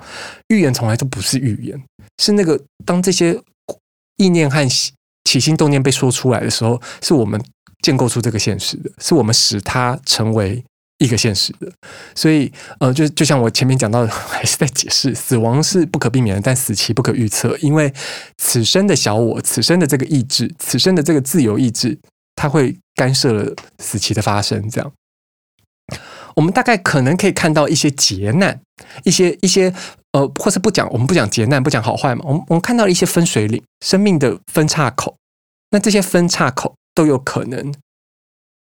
[0.47, 1.81] 预言从来都不是预言，
[2.21, 3.39] 是那个当这些
[4.17, 4.67] 意念和
[5.25, 7.41] 起心动念被说出来的时候，是我们
[7.81, 10.63] 建构出这个现实的，是我们使它成为
[11.03, 11.71] 一个现实的。
[12.15, 17.93] 所以，呃，就就像我前面讲到的，还是在解释，死亡是不可避免的，但死期不可预测，因为
[18.37, 21.97] 此生的小我，此生的这个意志，此生的这个自由意志，
[22.35, 24.91] 它会干涉了死期的发生，这样。
[26.35, 28.61] 我们大概可能可以看到一些劫难，
[29.03, 29.73] 一些一些
[30.13, 32.23] 呃，或是不讲，我们不讲劫难，不讲好坏嘛。
[32.25, 35.17] 我们我们看到了一些分水岭，生命的分岔口。
[35.71, 37.73] 那这些分岔口都有可能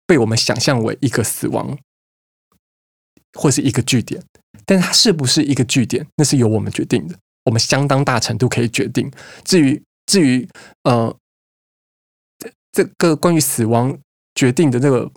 [0.06, 1.78] 被我们想象为一个死亡，
[3.34, 4.22] 或是一个据点。
[4.64, 7.16] 但它是不是一个据点，那是由我们决定的。
[7.44, 9.10] 我们相当大程度可以决定。
[9.44, 10.48] 至于至于
[10.84, 11.14] 呃，
[12.70, 13.98] 这个关于死亡
[14.34, 15.10] 决定的这个。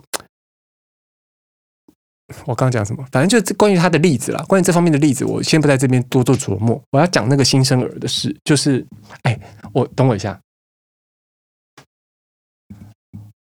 [2.44, 3.06] 我刚刚讲什么？
[3.12, 4.44] 反正就是关于他的例子啦。
[4.48, 6.82] 关于这方面的例子，我先不在这边多做琢磨。
[6.90, 8.84] 我要讲那个新生儿的事，就是，
[9.22, 9.38] 哎，
[9.72, 10.36] 我等我一下。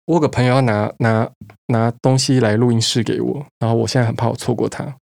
[0.05, 1.31] 我有个朋友要拿拿
[1.67, 4.97] 拿东西来录音室给我，然后我现在很怕我错过他。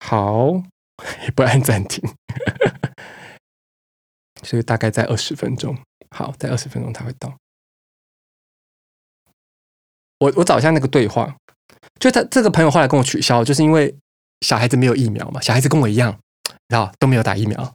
[0.00, 0.48] 好，
[1.22, 2.02] 也 不按暂停，
[4.42, 5.76] 所以大概在二十分钟。
[6.10, 7.34] 好，在二十分钟他会到。
[10.18, 11.36] 我我找一下那个对话。
[11.98, 13.94] 就他这个朋友后来跟我取消，就是因为
[14.42, 16.18] 小孩子没有疫苗嘛，小孩子跟我一样，
[16.68, 17.72] 然后都没有打疫苗，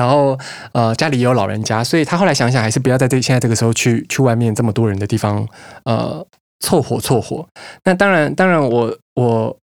[0.00, 0.38] 然后
[0.72, 5.46] 呃家里也有老人家，所以他后来想想还是不要在这现在这个时候去去外面这么多人的地方
[5.84, 6.26] 呃
[6.60, 7.46] 凑合凑合。
[7.84, 9.56] 那当然当然我我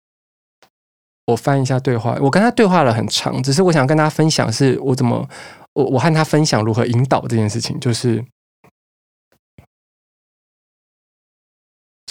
[1.27, 5.25] 我翻一下对话，我跟他对话了很长，只是我想跟他分享是我怎么
[5.73, 8.25] 我我和他分享如何引导这件事情，就是。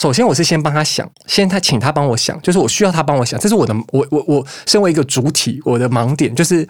[0.00, 6.68] 首先，我是先帮他想，先他请他帮我想，就是我需要他帮我想，这是我的，我我我身为一个主体，我的盲点就是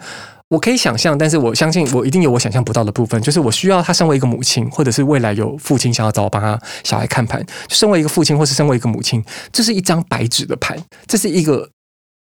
[0.55, 11.69] 我可以想象，但是我相信我一定有我想象不到的部分，就是我需要他身为一个母亲，或者是未来有父亲想要找我帮他小孩看盘，就身为一个父亲，或是身为一个母亲，这是一张白纸的盘，这是一个。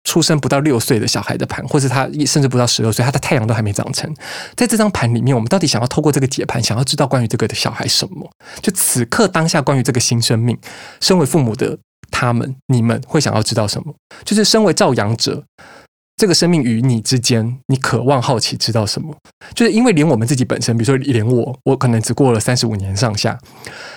[0.05, 4.11] 出生不到六岁的小孩的盘，或者他甚至不到十二岁，他的太阳都还没长成。
[4.57, 8.31] 在这张盘里面，我们到底想要透过这个解盘，想要知道关于这个的小孩什么？
[8.63, 10.57] 就此刻当下，关于这个新生命，
[11.01, 11.77] 身为父母的
[12.11, 13.93] 他们，你们会想要知道什么？
[14.25, 15.43] 就是身为照养者，
[16.19, 19.17] 这个生命与你之间，你渴望好奇知道什么？
[19.55, 23.39] 就是因为连我们自己本身，比如说连我，我可能只过了三十五年上下，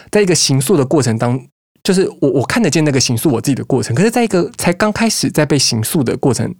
[0.09, 1.41] 在一个形塑的过程当。
[1.83, 6.53] 就是我我看得见那个形塑我自己的过程，可是在一个才刚开始在被形塑的过程，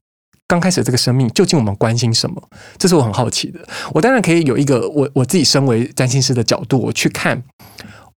[0.47, 2.41] 刚开始这个生命，究竟我们关心什么？
[2.79, 3.59] 这是我很好奇的。
[3.93, 7.43] 我当然可以有一个我我自己身为占星师的角度，我去看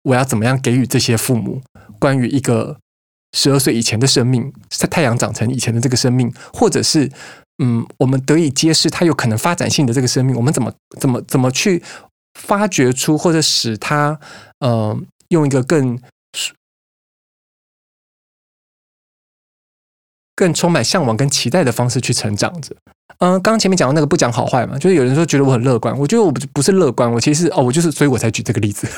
[0.04, 1.60] 我要怎么样给予这些父母
[1.98, 2.78] 关于一个
[3.34, 7.10] 十二岁以前的生命，在太阳长成以前的这个生命，或者是
[7.62, 11.82] 嗯，我们得以揭示它有可能发展性的这个生命，我们怎么怎么怎么去
[12.40, 14.18] 发掘出或者使它
[14.60, 16.00] 嗯、用一个更。
[20.36, 22.74] 更充满向往跟期待的方式去成长着。
[23.18, 28.88] 嗯，刚前面讲到那个不讲好坏嘛，就是有人说觉得我很乐观，我觉得我不不是乐观，我其实哦，我就是，所以我才举这个例子。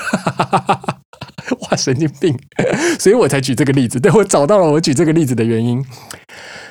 [1.63, 2.39] 哇，神经病！
[2.99, 3.99] 所以我才举这个例子。
[4.01, 5.85] 对，我找到了我举这个例子的原因，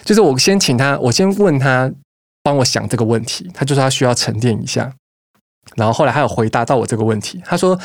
[0.03, 1.91] 就是我先请他，我先问他
[2.43, 4.93] 帮我想这个问题，他就说他需要沉淀一下，
[5.75, 7.79] 然后后来还有回答到我这个问题，他说。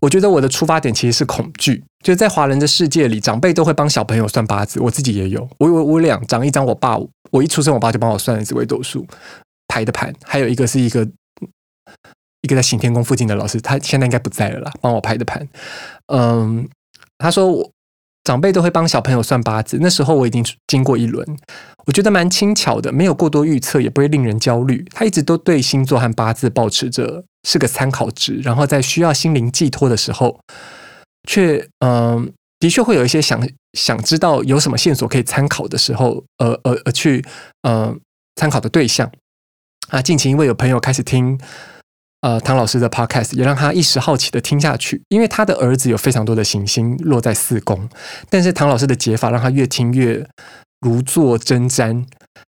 [0.00, 6.96] 我觉得我的出发点其实是恐惧，就是在华人的世界里，长辈都会帮小朋友算八字，我自己也有，我我我两张，一张我爸，
[7.32, 9.04] 我一出生我爸就帮我算了紫微斗数
[9.66, 11.04] 排的盘，还有一个是一个
[12.42, 15.46] 一个在行天宫附近的老师，他现在应该不在了啦，帮我排的盘。
[16.06, 16.68] 嗯，
[17.18, 17.70] 他说我
[18.24, 21.26] 长辈都会帮小朋友算八字，那时候我已经经过一轮，
[21.86, 24.84] 我觉得蛮轻巧的，没有过多预测，也不会令人焦虑。
[24.92, 27.24] 他一直都对星座和八字保持着。
[27.44, 30.38] 是个参考值，然后在需要心灵寄托的时候，
[31.26, 37.24] 却嗯、的确会有一些想想知道有什么线索可以参考的时候，呃呃呃，去
[37.62, 37.96] 呃
[38.34, 39.10] 参考的对象
[39.88, 40.02] 啊。
[40.02, 41.40] 近期因为有朋友开始听
[42.20, 45.02] 呃唐老师的 podcast，也让他一时好奇的听下去。
[45.08, 47.88] 因为他的儿子有非常多的行星落在四宫，
[48.28, 50.26] 但是唐老师的解法让他越听越
[50.80, 52.04] 如坐针毡。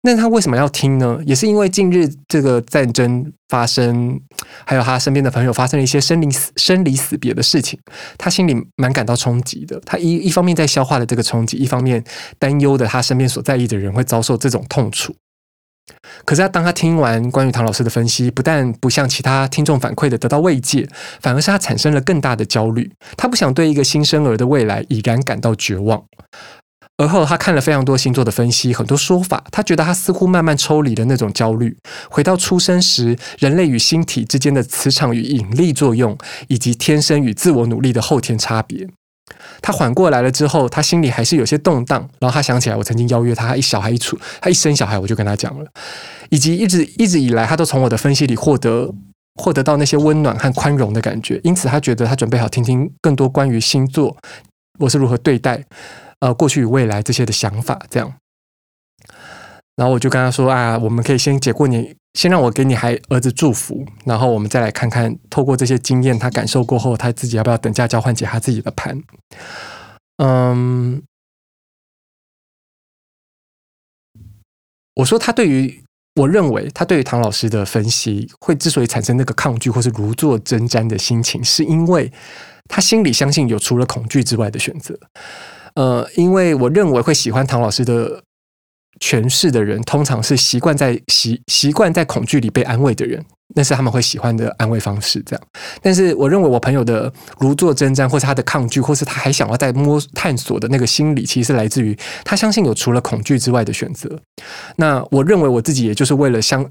[0.02, 1.18] 那他为什么要听呢？
[1.26, 4.18] 也是因为近日这个战争发生，
[4.64, 7.78] 还有他身边的朋友发生了一些生离死、生离死别的事情，
[8.16, 9.78] 他心里蛮感到冲击的。
[9.84, 12.02] 他一一方面在消化的这个冲击，一方面
[12.38, 15.14] 担忧的他身边所在意的人会遭受这种痛楚。
[16.24, 20.88] 可是他当他听完关于唐老师的分析，不但不像其他听众反馈的得到慰藉，
[21.20, 22.90] 反而是他产生了更大的焦虑。
[23.16, 26.02] 他不想对一个新生儿的未来已然感到绝望。
[26.96, 31.74] 而后他看了非常多星座的分析，很多说法，他觉得他似乎慢慢抽离了那种焦虑，
[32.10, 38.86] 回到出生时人类与星体之间的磁场与引力作用，以及天生与自我努力的后天差别。
[39.62, 42.08] 他缓过来了之后，他心里还是有些动荡。
[42.18, 45.70] 然后他想起来，我曾经邀约他，他一小孩一出，他一生小孩，我就跟他讲了，
[46.30, 48.92] 以及一直一直以来，他都从我的分析里获得
[49.36, 51.40] 获得到那些温暖和宽容的感觉。
[51.44, 54.16] 因此，他觉得他准备好听听更多关于星座，
[54.78, 55.64] 我是如何对待。
[56.20, 58.12] 呃，过去与未来这些的想法，这样，
[59.76, 69.00] 然后我就跟他说啊，我们可以先结过年，先让我给你孩儿子祝福，然后我们再来看看，透过这些经验，他感受过后，他自己要不要等价交换解他自己的盘？
[70.18, 71.02] 嗯，
[74.96, 75.84] 我说他对于，
[76.16, 82.12] 我认为他对于唐老师的分析，会之所以产生那个抗拒或是如坐针毡的心情，是因为
[82.68, 84.98] 他心里相信有除了恐惧之外的选择。
[85.76, 88.24] 呃，因为我认为会喜欢唐老师的
[89.00, 95.22] 诠释的人，通常是习惯在习习惯在恐惧里被安慰的人，那是他们会喜欢的安慰方式。
[95.26, 95.42] 这样，
[95.82, 104.20] 但是我认为我朋友的如坐针毡，或是他的抗拒，或是他还想要再摸探索的那个心理，其实是来自于他相信有除了恐惧之外的选择。
[104.76, 106.70] 那我认为我自己也就是为了相。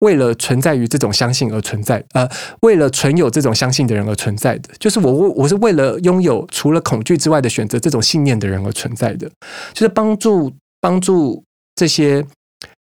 [0.00, 2.28] 为了存在于这种相信而存在，呃，
[2.60, 9.30] 为了存有这种相信的人而存在的，就是我，我我是为了拥有除了恐惧之外的选择这种信念的人而存在的，
[9.72, 11.42] 就是帮助帮助
[11.74, 12.24] 这些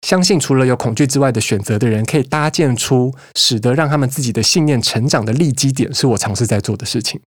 [0.01, 7.19] 相信除了有恐惧之外的选择的人，可以搭建出使得让他们自己的信念成长的立基点，是我尝试在做的事情。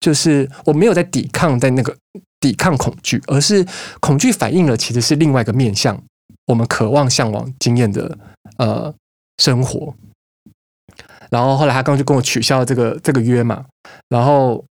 [0.00, 1.96] 就是我没有在抵抗，在那个
[2.40, 3.66] 抵抗恐惧，而是
[4.00, 6.02] 恐惧反映了其实是另外一个面向，
[6.46, 8.18] 我们渴望向往经验的，
[8.58, 8.94] 呃。
[9.38, 9.94] 生活，
[11.28, 13.66] 然后后来他刚就跟我取消了这个这个约嘛，
[14.08, 14.64] 然后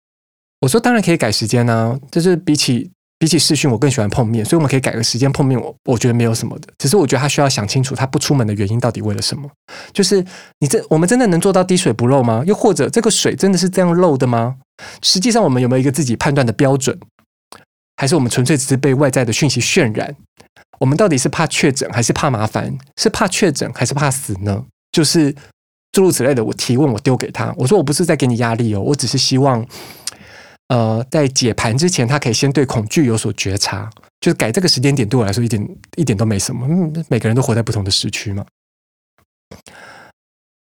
[0.61, 2.89] 我说当然可以改时间、啊，就是比起
[3.23, 9.49] 比起视讯，我更喜欢碰面，所以我们可以改个时间碰面，我我觉得没有什么的，只是我觉得他需要想清楚他不出门的原因到底为了什么，
[9.93, 10.17] 就是
[10.59, 12.43] 你这我们真的能做到滴水不漏吗？
[12.45, 14.57] 又或者这个水真的是这样漏的吗？
[15.03, 16.99] 实际上我们有没有一个自己判断的标准？
[17.97, 20.17] 还是我们纯粹只是被外在的讯息渲染？
[20.81, 22.77] 我们到底是怕确诊还是怕麻烦？
[22.97, 24.65] 是怕确诊还是怕死呢？
[24.91, 25.33] 就是
[25.93, 26.45] 诸如此类的。
[26.45, 29.65] 我提问，我丢给他，我说我不是在给你压力哦，我只是希望，
[30.73, 33.91] 呃，在解盘之前，他可以先对恐惧有所觉察。
[34.21, 36.67] 就是改这个时间点对我来说一点一点都没什么。
[36.67, 38.43] 嗯，每个人都活在不同的时区嘛。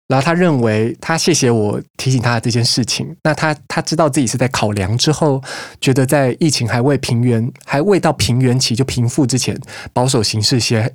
[0.08, 3.16] 然后他认为，他谢谢我提醒他的这件事情。
[3.22, 5.42] 那他他知道自己是在考量之后，
[5.80, 9.58] 觉得在疫情还未平原，还未到平原期就平复之前，
[9.94, 10.94] 保守行事些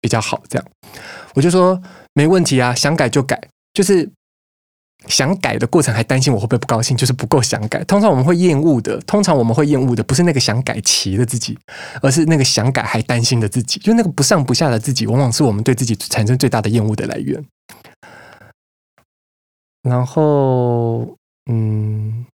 [0.00, 0.42] 比较好。
[0.48, 0.66] 这样，
[1.34, 1.80] 我就说
[2.14, 3.40] 没问题啊，想改就改。
[3.72, 4.10] 就是
[5.08, 7.84] 想改的过程还担心我会不会不高兴，就是不够想改。
[7.84, 11.56] 通常我们会厌恶的，通常我们会厌恶的不是那个想改齐的自己，
[12.02, 13.78] 而是那个想改还担心的自己。
[13.80, 17.44] 就那个不上不下的自己，往往是我们对自己产生最大的厌恶的来源。
[19.82, 21.16] 然后，
[21.48, 22.26] 嗯，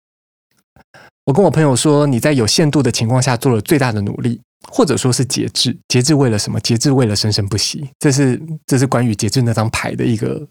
[1.26, 4.40] 我跟我朋友说，你在有限度的情况下做了最大的努力，
[4.72, 5.78] 或者说是节制。
[5.90, 6.58] 节制为了什么？
[6.62, 7.90] 节制为了生生不息。
[8.00, 10.48] 这是这是关于节制那张牌的一个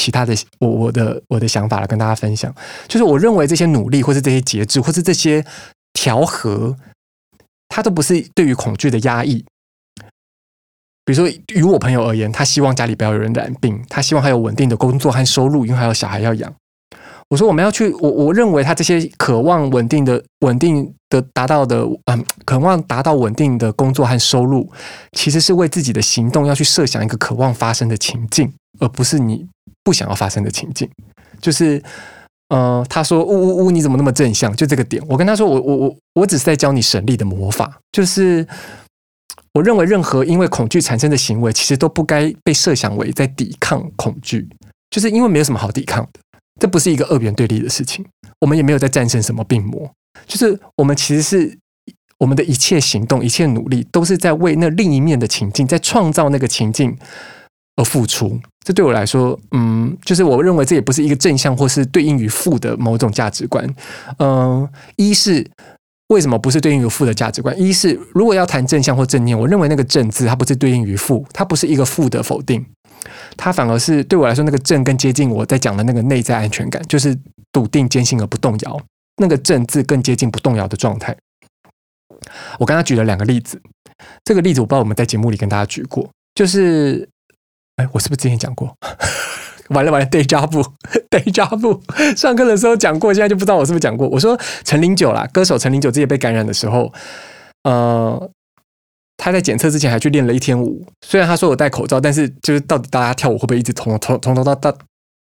[0.00, 2.50] 其他的我我的我的想法来跟大家分享。
[2.88, 5.44] 就是我认为这些努力，或是这些节制，或是这些
[5.92, 6.74] 调和，
[7.68, 9.44] 它都不是对于恐惧的压抑。
[11.04, 16.50] 比如说，于我朋友而言，他希望家里不要有人染病，他希望还有稳定的工作和收入，因为还有小孩要养。
[17.28, 24.70] 我说，我们要去，我我认为他这些渴望稳定的、稳定的达到的，嗯，渴望达到稳定的工作和收入，
[25.12, 29.46] 其实是为自己的行动要去设想一个渴望发生的情境，而不是你
[29.90, 30.88] 不想要发生的情境。
[31.40, 31.82] 就是，
[32.50, 34.54] 呃，他说，呜呜呜，你怎么那么正向？
[34.54, 38.46] 就这个点，我跟他说，我我我我只是在教你省力的魔法，就是。
[39.52, 44.48] 我认为任何因为恐惧产生的行为，其实都不该被设想为在抵抗恐惧，
[44.90, 46.20] 就是因为没有什么好抵抗的，
[46.60, 48.06] 这不是一个二元对立的事情。
[48.38, 49.90] 我们也没有在战胜什么病魔，
[50.24, 51.58] 就是我们其实是
[52.18, 56.96] 我们的一切行动、一切努力，都是在为那另一面的情境，在创造那个情境
[57.80, 58.38] 而付出。
[58.64, 63.68] 这对我来说，嗯，就是我认为这也不是一个正向或是对应于负的某种价值观。
[64.18, 65.50] 嗯，一是。
[66.10, 67.56] 为什么不是对应于负的价值观？
[67.56, 72.66] 一是如果要谈正向或正念，我认为那个正字它不是对应于负，它不是一个负的否定，
[73.36, 77.16] 它反而是对我来说那个正更接近我在讲的那个内在安全感，就是
[77.52, 78.76] 笃定、坚信而不动摇。
[79.18, 81.16] 那个正字更接近不动摇的状态。
[82.58, 83.62] 我刚刚举了两个例子，
[84.24, 87.08] 这个例子我不知道我们在节目里跟大家举过，就是，
[87.80, 88.76] 哎，我是不是之前讲过？
[89.70, 90.66] 完了完了，Dayjob
[91.08, 91.80] Dayjob，
[92.16, 94.06] 上课的时候讲过，现在就不知道我是不是讲过。
[94.08, 96.92] 我说陈零九啦，歌手陈零九自己被感染的时候，
[97.62, 98.30] 呃，
[99.16, 100.84] 他在检测之前还去练了一天舞。
[101.06, 104.76] 虽然他说我戴口罩，但是就是到底大家跳舞会不会一直从从从头到到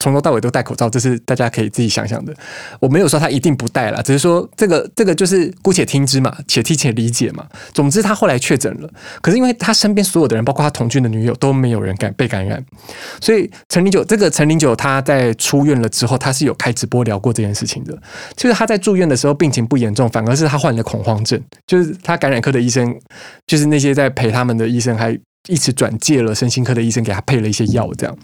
[0.03, 0.91] 从头到尾都戴口罩？
[0.91, 2.35] 这是大家可以自己想想的。
[2.81, 7.47] 我没有说他一定不戴啦，只是说这个这个就是姑且听之嘛，且听且理解嘛。
[7.73, 8.91] 总之他后来确诊了，
[9.21, 12.61] 可是因为他身边所有的人，包括他同居的女友都没有人敢被感染，
[13.21, 17.97] 所以陈林九这个陈林九他在出院了之后，他是有开直播聊过这件事情的。
[18.37, 22.93] 就是他在住院的时候病情不严重，反而是他患了恐慌症，就是他感染科的医生，
[23.47, 25.17] 就是那些在陪他们的医生还。
[25.49, 28.17] 一直转介了身心科的医生给他配了一些药，这样。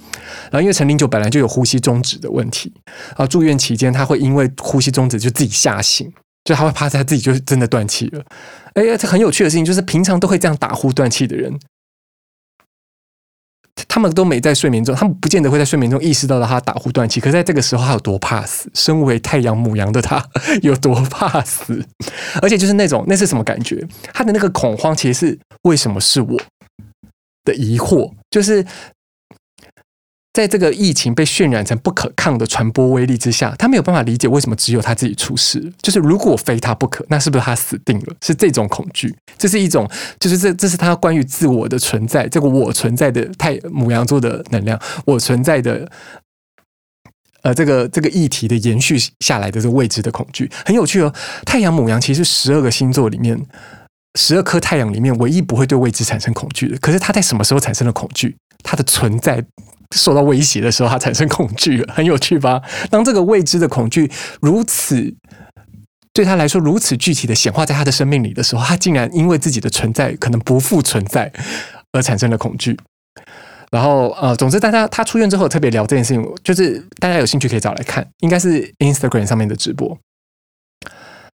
[0.44, 2.72] 然后因为陈零九本来就有呼吸中止的问题，
[3.08, 6.12] 然后住院期间他会因为呼吸中止就自己吓醒，
[6.44, 8.24] 就他会怕他自己就真的断气了。
[8.74, 11.58] 哎呀，这很有趣的事情就是，平常都会这样打呼断气的人，
[13.88, 17.20] 他们都没在睡眠中，他们不见得会在睡眠中意识到他打呼断气。
[17.20, 18.70] 可在这个时候，他有多怕死？
[18.74, 20.24] 身为太阳母羊的他
[20.62, 21.84] 有多怕死？
[22.40, 23.84] 而且就是那种那是什么感觉？
[24.14, 26.40] 他的那个恐慌其实是为什么是我？
[27.48, 28.62] 的疑惑就是，
[30.34, 35.72] 在这个疫情被渲染成不可抗的传播威力之下，他没有办法理解为什么只有他自己出事。
[35.80, 38.14] 就是如果非他不可，那是不是他死定了？
[38.22, 39.90] 是这种恐惧，这是一种，
[40.20, 45.90] 就是这这是他关于自我的存在，这个我存在的太母羊座的能量，我存在的，
[47.42, 51.12] 呃，这个这个议题的延续下来的这个未知的恐惧，很有趣哦。
[51.46, 53.40] 太阳母羊其实十二个星座里面。
[54.20, 58.36] 十二颗太阳里面，唯一不会对未知产生恐惧的，可是他在什么时候产生了恐惧？
[58.64, 59.42] 他的存在
[59.94, 62.60] 受到威胁的时候，他产生恐惧了，很有趣吧？
[62.90, 64.10] 当这个未知的恐惧
[64.40, 65.14] 如此
[66.12, 71.32] 对他来说如此具体的显化在他的生命里的时候，他竟然因为自己的存在可能不复存在
[71.92, 72.76] 而产生了恐惧。
[73.70, 79.96] 然后呃，总之，大家他出院之后特别聊这件事情，就是大家有兴趣可以找来看，应该是 Instagram 上面的直播。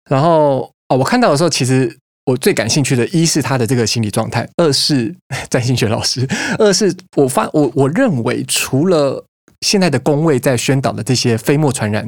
[0.09, 2.01] 然后哦，我看到的时候其实。
[2.26, 5.15] 我最感兴趣的，一是他的这个心理状态，二是
[5.49, 6.28] 占星学老师，
[6.59, 9.26] 二是我发我我认为，除了
[9.61, 12.07] 现在的公卫在宣导的这些飞沫传染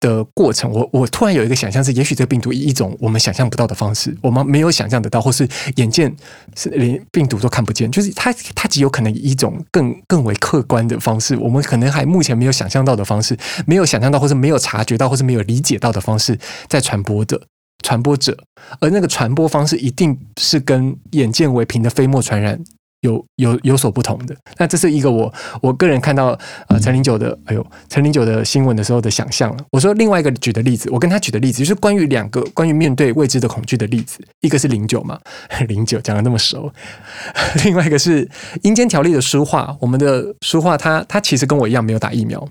[0.00, 6.14] 的过程，我我突然有一个想象是，也许这个病毒以一种我们想象不到的方式，我们没有想象得到，或是眼见
[6.56, 13.36] 是连病毒都看不见，就是它它极有可能以一种更更为客观的方式，我们可能还目前没有想象到的方式，
[13.66, 17.42] 没有想象到，或是没有察觉到，或是没有理解到的方式在传播的。
[17.84, 18.36] 传播者，
[18.80, 22.58] 而那个传播方式一定是跟眼见为凭的飞沫传染
[23.02, 24.36] 有有有所不同的。
[24.56, 26.36] 那这是一个我我个人看到
[26.68, 29.64] 呃陈零九的哎呦陈零九的新闻的时候的想象了。
[29.70, 35.20] 我说另外一个举的例子，我跟他举的例子就是关于两个关于面对未知的恐惧的例子，一个是零九嘛，
[35.68, 36.72] 零九讲的那么熟，
[37.64, 38.28] 另外一个是
[38.62, 42.48] 阴间条例的书画，我们的书画他他其实跟我一样没有打疫苗，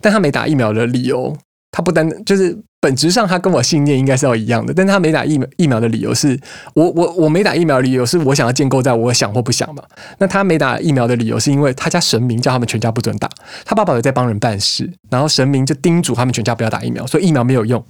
[0.00, 1.36] 但他没打疫苗的理由，
[1.70, 2.58] 他不单就是。
[2.82, 6.40] 本质上，他跟我信念应该是要一样的，但他没打疫苗疫苗的理由是
[6.72, 9.82] 我我我没打疫苗的理由是我想要建构在我想或不想嘛。
[10.16, 13.28] 那他没打疫苗的理由是因为他家神明叫他们全家不准打，
[13.66, 17.84] 他爸爸有在帮人办事，然后神明就叮嘱他们全家不要打疫苗，所以疫苗没有用，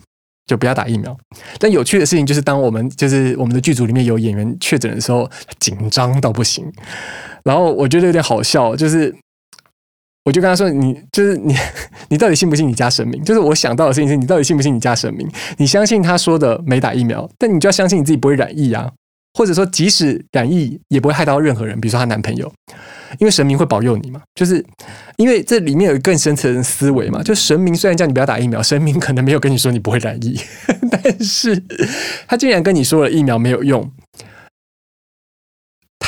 [0.48, 1.16] 就不要打疫苗。
[1.60, 6.64] 但有趣的事情就是，当我们就是我们的剧组里面有演员确诊的时候，紧张到不行，
[7.44, 9.14] 然后我觉得有点好笑，就是。
[10.24, 11.54] 我就跟他说：“你就是你，
[12.10, 13.22] 你到底信不信你家神明？
[13.24, 15.26] 就是我想到的事情是，你到底信不信你家神明？
[15.56, 18.90] 你相信他说的没打疫苗，但你就要相信你自己不会染疫啊，
[19.32, 22.52] 或者说即使染疫也不会害到任何人，比如说她男朋友，
[23.18, 24.20] 因为神明会保佑你嘛。
[24.34, 24.62] 就是
[25.16, 30.38] 因为这里面有更深层的思维嘛，就神明虽然叫你不要打疫苗，神明可能没有跟你说你不会染疫，
[30.92, 31.64] 但是
[32.28, 33.90] 他竟然跟你说了疫苗没有用。”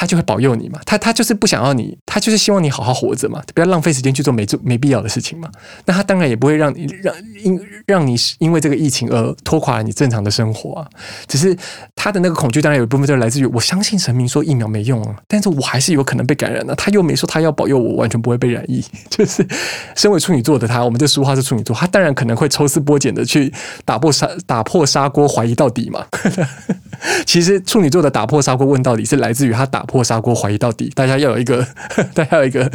[0.03, 5.49] 他就会保佑你嘛，他他就是不想要你，他就是希望你好好活着嘛，不要浪费时间去做没做没必要的事情嘛。
[5.85, 10.89] 那他当然也不会让你让因让你因为这个疫情而拖垮了你正常的生活啊。
[11.29, 11.57] 只是
[11.95, 16.75] 他的那个恐惧，当然有一部分就来自于我相信神明说疫苗没用啊，但是我还是有可能被感染的啊。
[16.77, 19.47] 他又没说他要保佑我完全不会被染疫， 就是
[19.95, 26.05] 身为处女座的他，我们这书话是处女座，他当然可能会抽丝剥茧的去打破砂打破砂锅怀疑到底嘛。
[27.25, 30.91] 其实处女座的打破砂锅问到底是来自于他打破砂锅怀疑到底。
[30.95, 31.63] 大家要有一个，
[32.15, 32.73] 大家有一个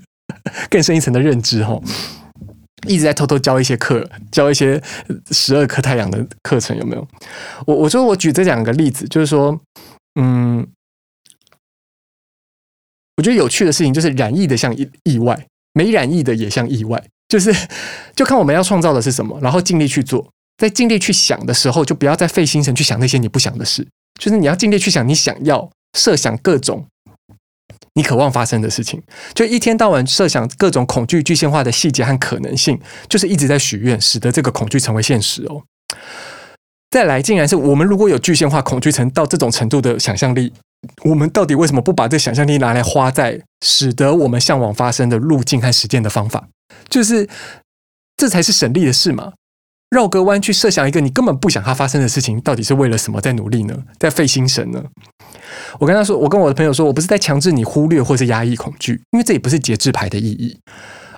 [0.70, 1.78] 更深一层的认知哈。
[2.86, 4.80] 一直在偷偷教一些课，教一些
[5.32, 7.06] 十二颗太阳的课程，有没有？
[7.66, 9.58] 我我说我举这两个例子，就是说，
[10.18, 10.66] 嗯，
[13.16, 17.52] 我觉得有趣的事情就是染疫的像意意外，没染疫的也像意外，就是
[18.14, 20.26] 就看我们要创造的是什么，然后尽力去做。
[20.58, 23.86] 在尽力去想的时候，就不要再费心神去想那些你不想的事。
[24.18, 26.86] 就是你要尽力去想你想要设想各种
[27.94, 29.02] 你渴望发生的事情，
[29.34, 32.78] 就一天到晚设想各种恐惧具象化的细节和可能性，
[33.08, 35.62] 就是一直在许愿，使得这个恐惧成为现实哦。
[36.90, 40.52] 再来，竟然是我们如果有具现化恐惧层到这种程度的想象力，
[41.04, 46.48] 我们到底为什么不把这想象力拿来花在使得我们向往发生的路径和实践的方法？
[46.90, 47.28] 就是
[48.16, 49.32] 这才是省力的事嘛。
[49.90, 53.76] 绕个弯去设想一个你根本不想它发生的事情，到底是为了什么在努力呢？
[53.98, 54.82] 在费心神呢？
[55.78, 60.58] 我跟他说，我跟我的朋友说，我不是在强制你忽略或是压抑恐惧，因为这也不是节制牌的意义，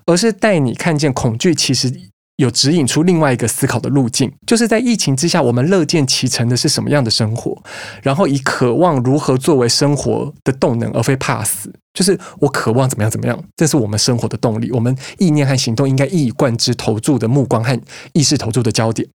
[0.06, 1.90] 而是带你看见恐惧其实
[2.38, 7.60] 有指引出另外一个思考的路径，就是在疫情之下，我们乐见其成的是什么样的生活，
[8.00, 11.72] 然后以渴望如何作为生活的动能，而非怕死。
[11.92, 14.70] 就是我渴望怎么样怎么样，这是我们生活的动力。
[14.70, 17.80] 我们意念和行动应该一以贯之，投注的目光和
[18.12, 19.08] 意识投注的焦点，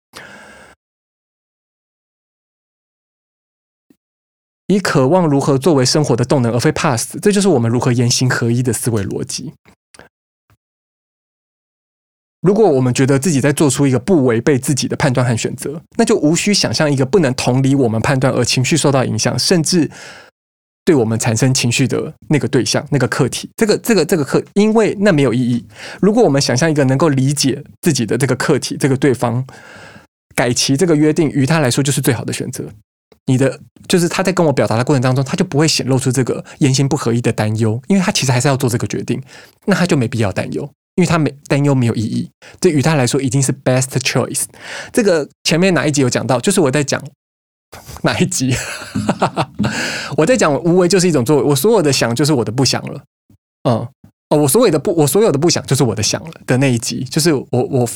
[4.67, 7.21] 以渴望如何作为生活的动能，而非怕死。
[7.21, 9.53] 这就是我们如何言行合一的思维逻辑。
[12.43, 19.89] 如果我们觉得自己在做出一个不违背自己的判断和选择，那就无需想象一个不能同理我们判断而情绪受到影响，甚至
[20.85, 23.49] 对我们产生情绪的那个对象、那个课题。
[23.57, 25.65] 这个、这个、这个课，因为那没有意义。
[26.01, 29.47] 如果我们想象一个能够理解自己的这个课题、这个对方，
[30.35, 32.65] 改其这个约定，于他来说就是最好的选择。
[33.27, 39.23] 你的就是他在跟我表达的过程当中，他就不会显露出这个言行不合一的担忧，因为他其实还是要做这个决定，
[39.67, 40.69] 那他就没必要担忧。
[40.97, 42.31] 因为他没担忧没有意义，
[42.61, 44.45] 对于他来说已经是 best choice。
[44.93, 46.39] 这个前面哪一集有讲到？
[46.39, 47.03] 就是我在讲
[48.03, 48.55] 哪一集？
[50.19, 53.03] 我在讲无为就是一种作为，我所有的想就是我的不想了。
[53.69, 53.89] 嗯
[54.29, 57.87] 哦，我所有的不，我所有的不想就是我的想了的那一集，就是我我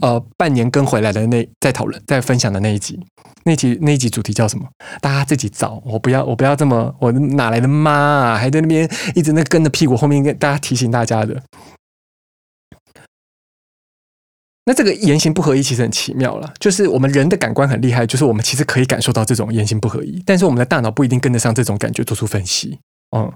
[0.00, 2.98] 呃半年跟回来的那在讨论在分享的那一集。
[3.44, 4.66] 那集那一集主题叫什么？
[5.00, 8.36] 大家自己找，我不要我不要这么，我哪来的妈啊？
[8.36, 11.40] 还在那边一直那跟着屁股后面跟大家提醒大家的。
[14.68, 22.80] 那这个言行不合一其实很奇妙了，就是我们人的感官很厉害，就是我们其实可以感受到这种言行不合一，但是我们的大脑不一定跟得上这种感觉做出分析。
[23.16, 23.32] 嗯，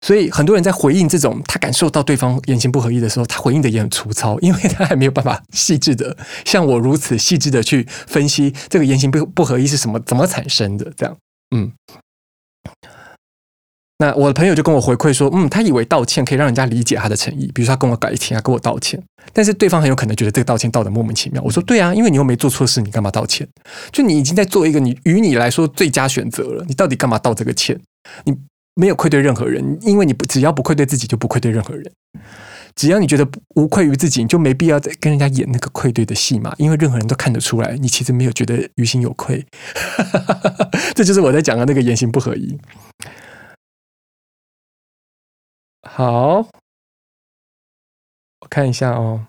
[0.00, 10.92] 所以很多人在回应这种他感受到对方言行不合一的时候，他回应的也很粗糙，因为他还没有办法 细致的像我如此细致的去分析这个言行不不合一是什么怎么产生的。
[10.96, 11.16] 这样，
[11.54, 11.72] 嗯。
[14.00, 21.42] 那我的朋友就跟我回馈说，嗯，他以为道歉可以让人家理解他的诚意，比如说他跟我改天啊，跟我道歉，但是对方很有可能觉得这个道歉道的莫名其妙。
[21.42, 23.46] 我说对啊，因为你又没做错事，你干嘛道歉？
[23.90, 27.76] 就你已经在做一个你与你来说最佳选择了，你到底干嘛道这个歉？
[28.24, 28.32] 你
[28.76, 31.84] 没有愧对任何人，因为你不只要不愧对自己，就不愧对任何人。
[32.76, 33.26] 只要你觉得
[33.56, 39.44] 无愧于自己，你就没必要再跟人家演那个愧对的戏嘛，因为任何人都看得出来，你其实没有觉得于心有愧。
[40.94, 42.56] 这就是我在讲的那个言行不合一。
[45.98, 46.46] 好，
[48.38, 49.26] 我看一下哦。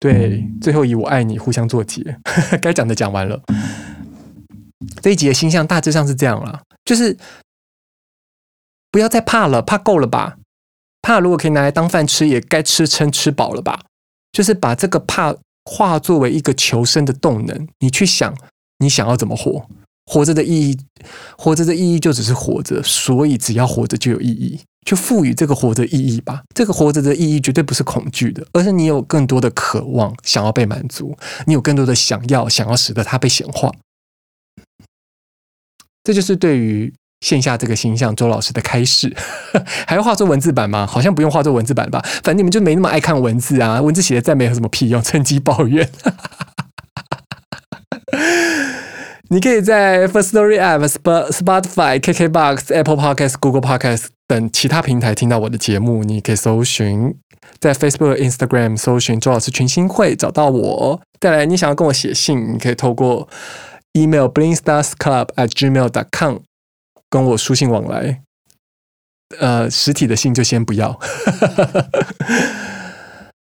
[0.00, 2.18] 对，最后以我爱你互相作结，
[2.60, 3.40] 该讲的讲完了。
[5.00, 7.16] 这一集的星象大致上是这样了，就是
[8.90, 10.38] 不要再怕了，怕够了吧？
[11.00, 13.84] 怕如果可以拿来当饭吃，也该吃撑吃饱了吧？
[14.32, 18.34] 就是把这个怕化作为一个求生的动能，你去想，
[18.78, 19.68] 你想要怎么活？
[20.10, 20.78] 活着的意义，
[21.38, 26.42] 活着的意义就只是活着，所以只要活着就有意义，就赋予这个活着意义吧。
[26.52, 33.72] 这个活着的意义绝对不是恐惧的，而是你有更多的渴望想要被满足，你有更多的想要想要使得它被显化。
[36.02, 39.14] 这就是对于线下这个形象周老师的开示，
[39.86, 40.84] 还要画作文字版吗？
[40.84, 45.88] 好像不用画作文字版吧，反正你们就没那么爱看文字啊，文字写的再没有什么屁用，趁机抱怨。
[49.32, 56.02] 你可以在 First Story App、Spotify、KKBox、Apple Podcasts、Google Podcasts 等其他平台听到我的节目。
[56.02, 57.14] 你可以搜寻
[57.60, 61.00] 在 Facebook、Instagram 搜寻周老师群星会找到我。
[61.20, 63.28] 再来，你想要跟我写信，你可以透过
[63.92, 66.38] email Blink Stars Club at gmail.com
[67.08, 68.22] 跟我书信往来。
[69.38, 70.98] 呃，实体的信就先不要。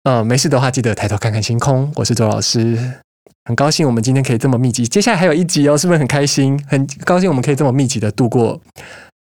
[0.03, 1.91] 嗯、呃，没事的话记得抬头看看星空。
[1.97, 3.02] 我是周老师。
[3.45, 6.57] 很高兴我们今天可以这么密集，接下来还有一集哦，是不是很开心？
[6.67, 8.59] 很高兴我们可以这么密集的度过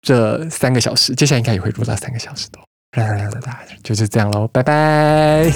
[0.02, 2.62] 这三个小时，接下来应该也会录到三个小时多。
[3.84, 5.52] 就是这样喽，拜拜。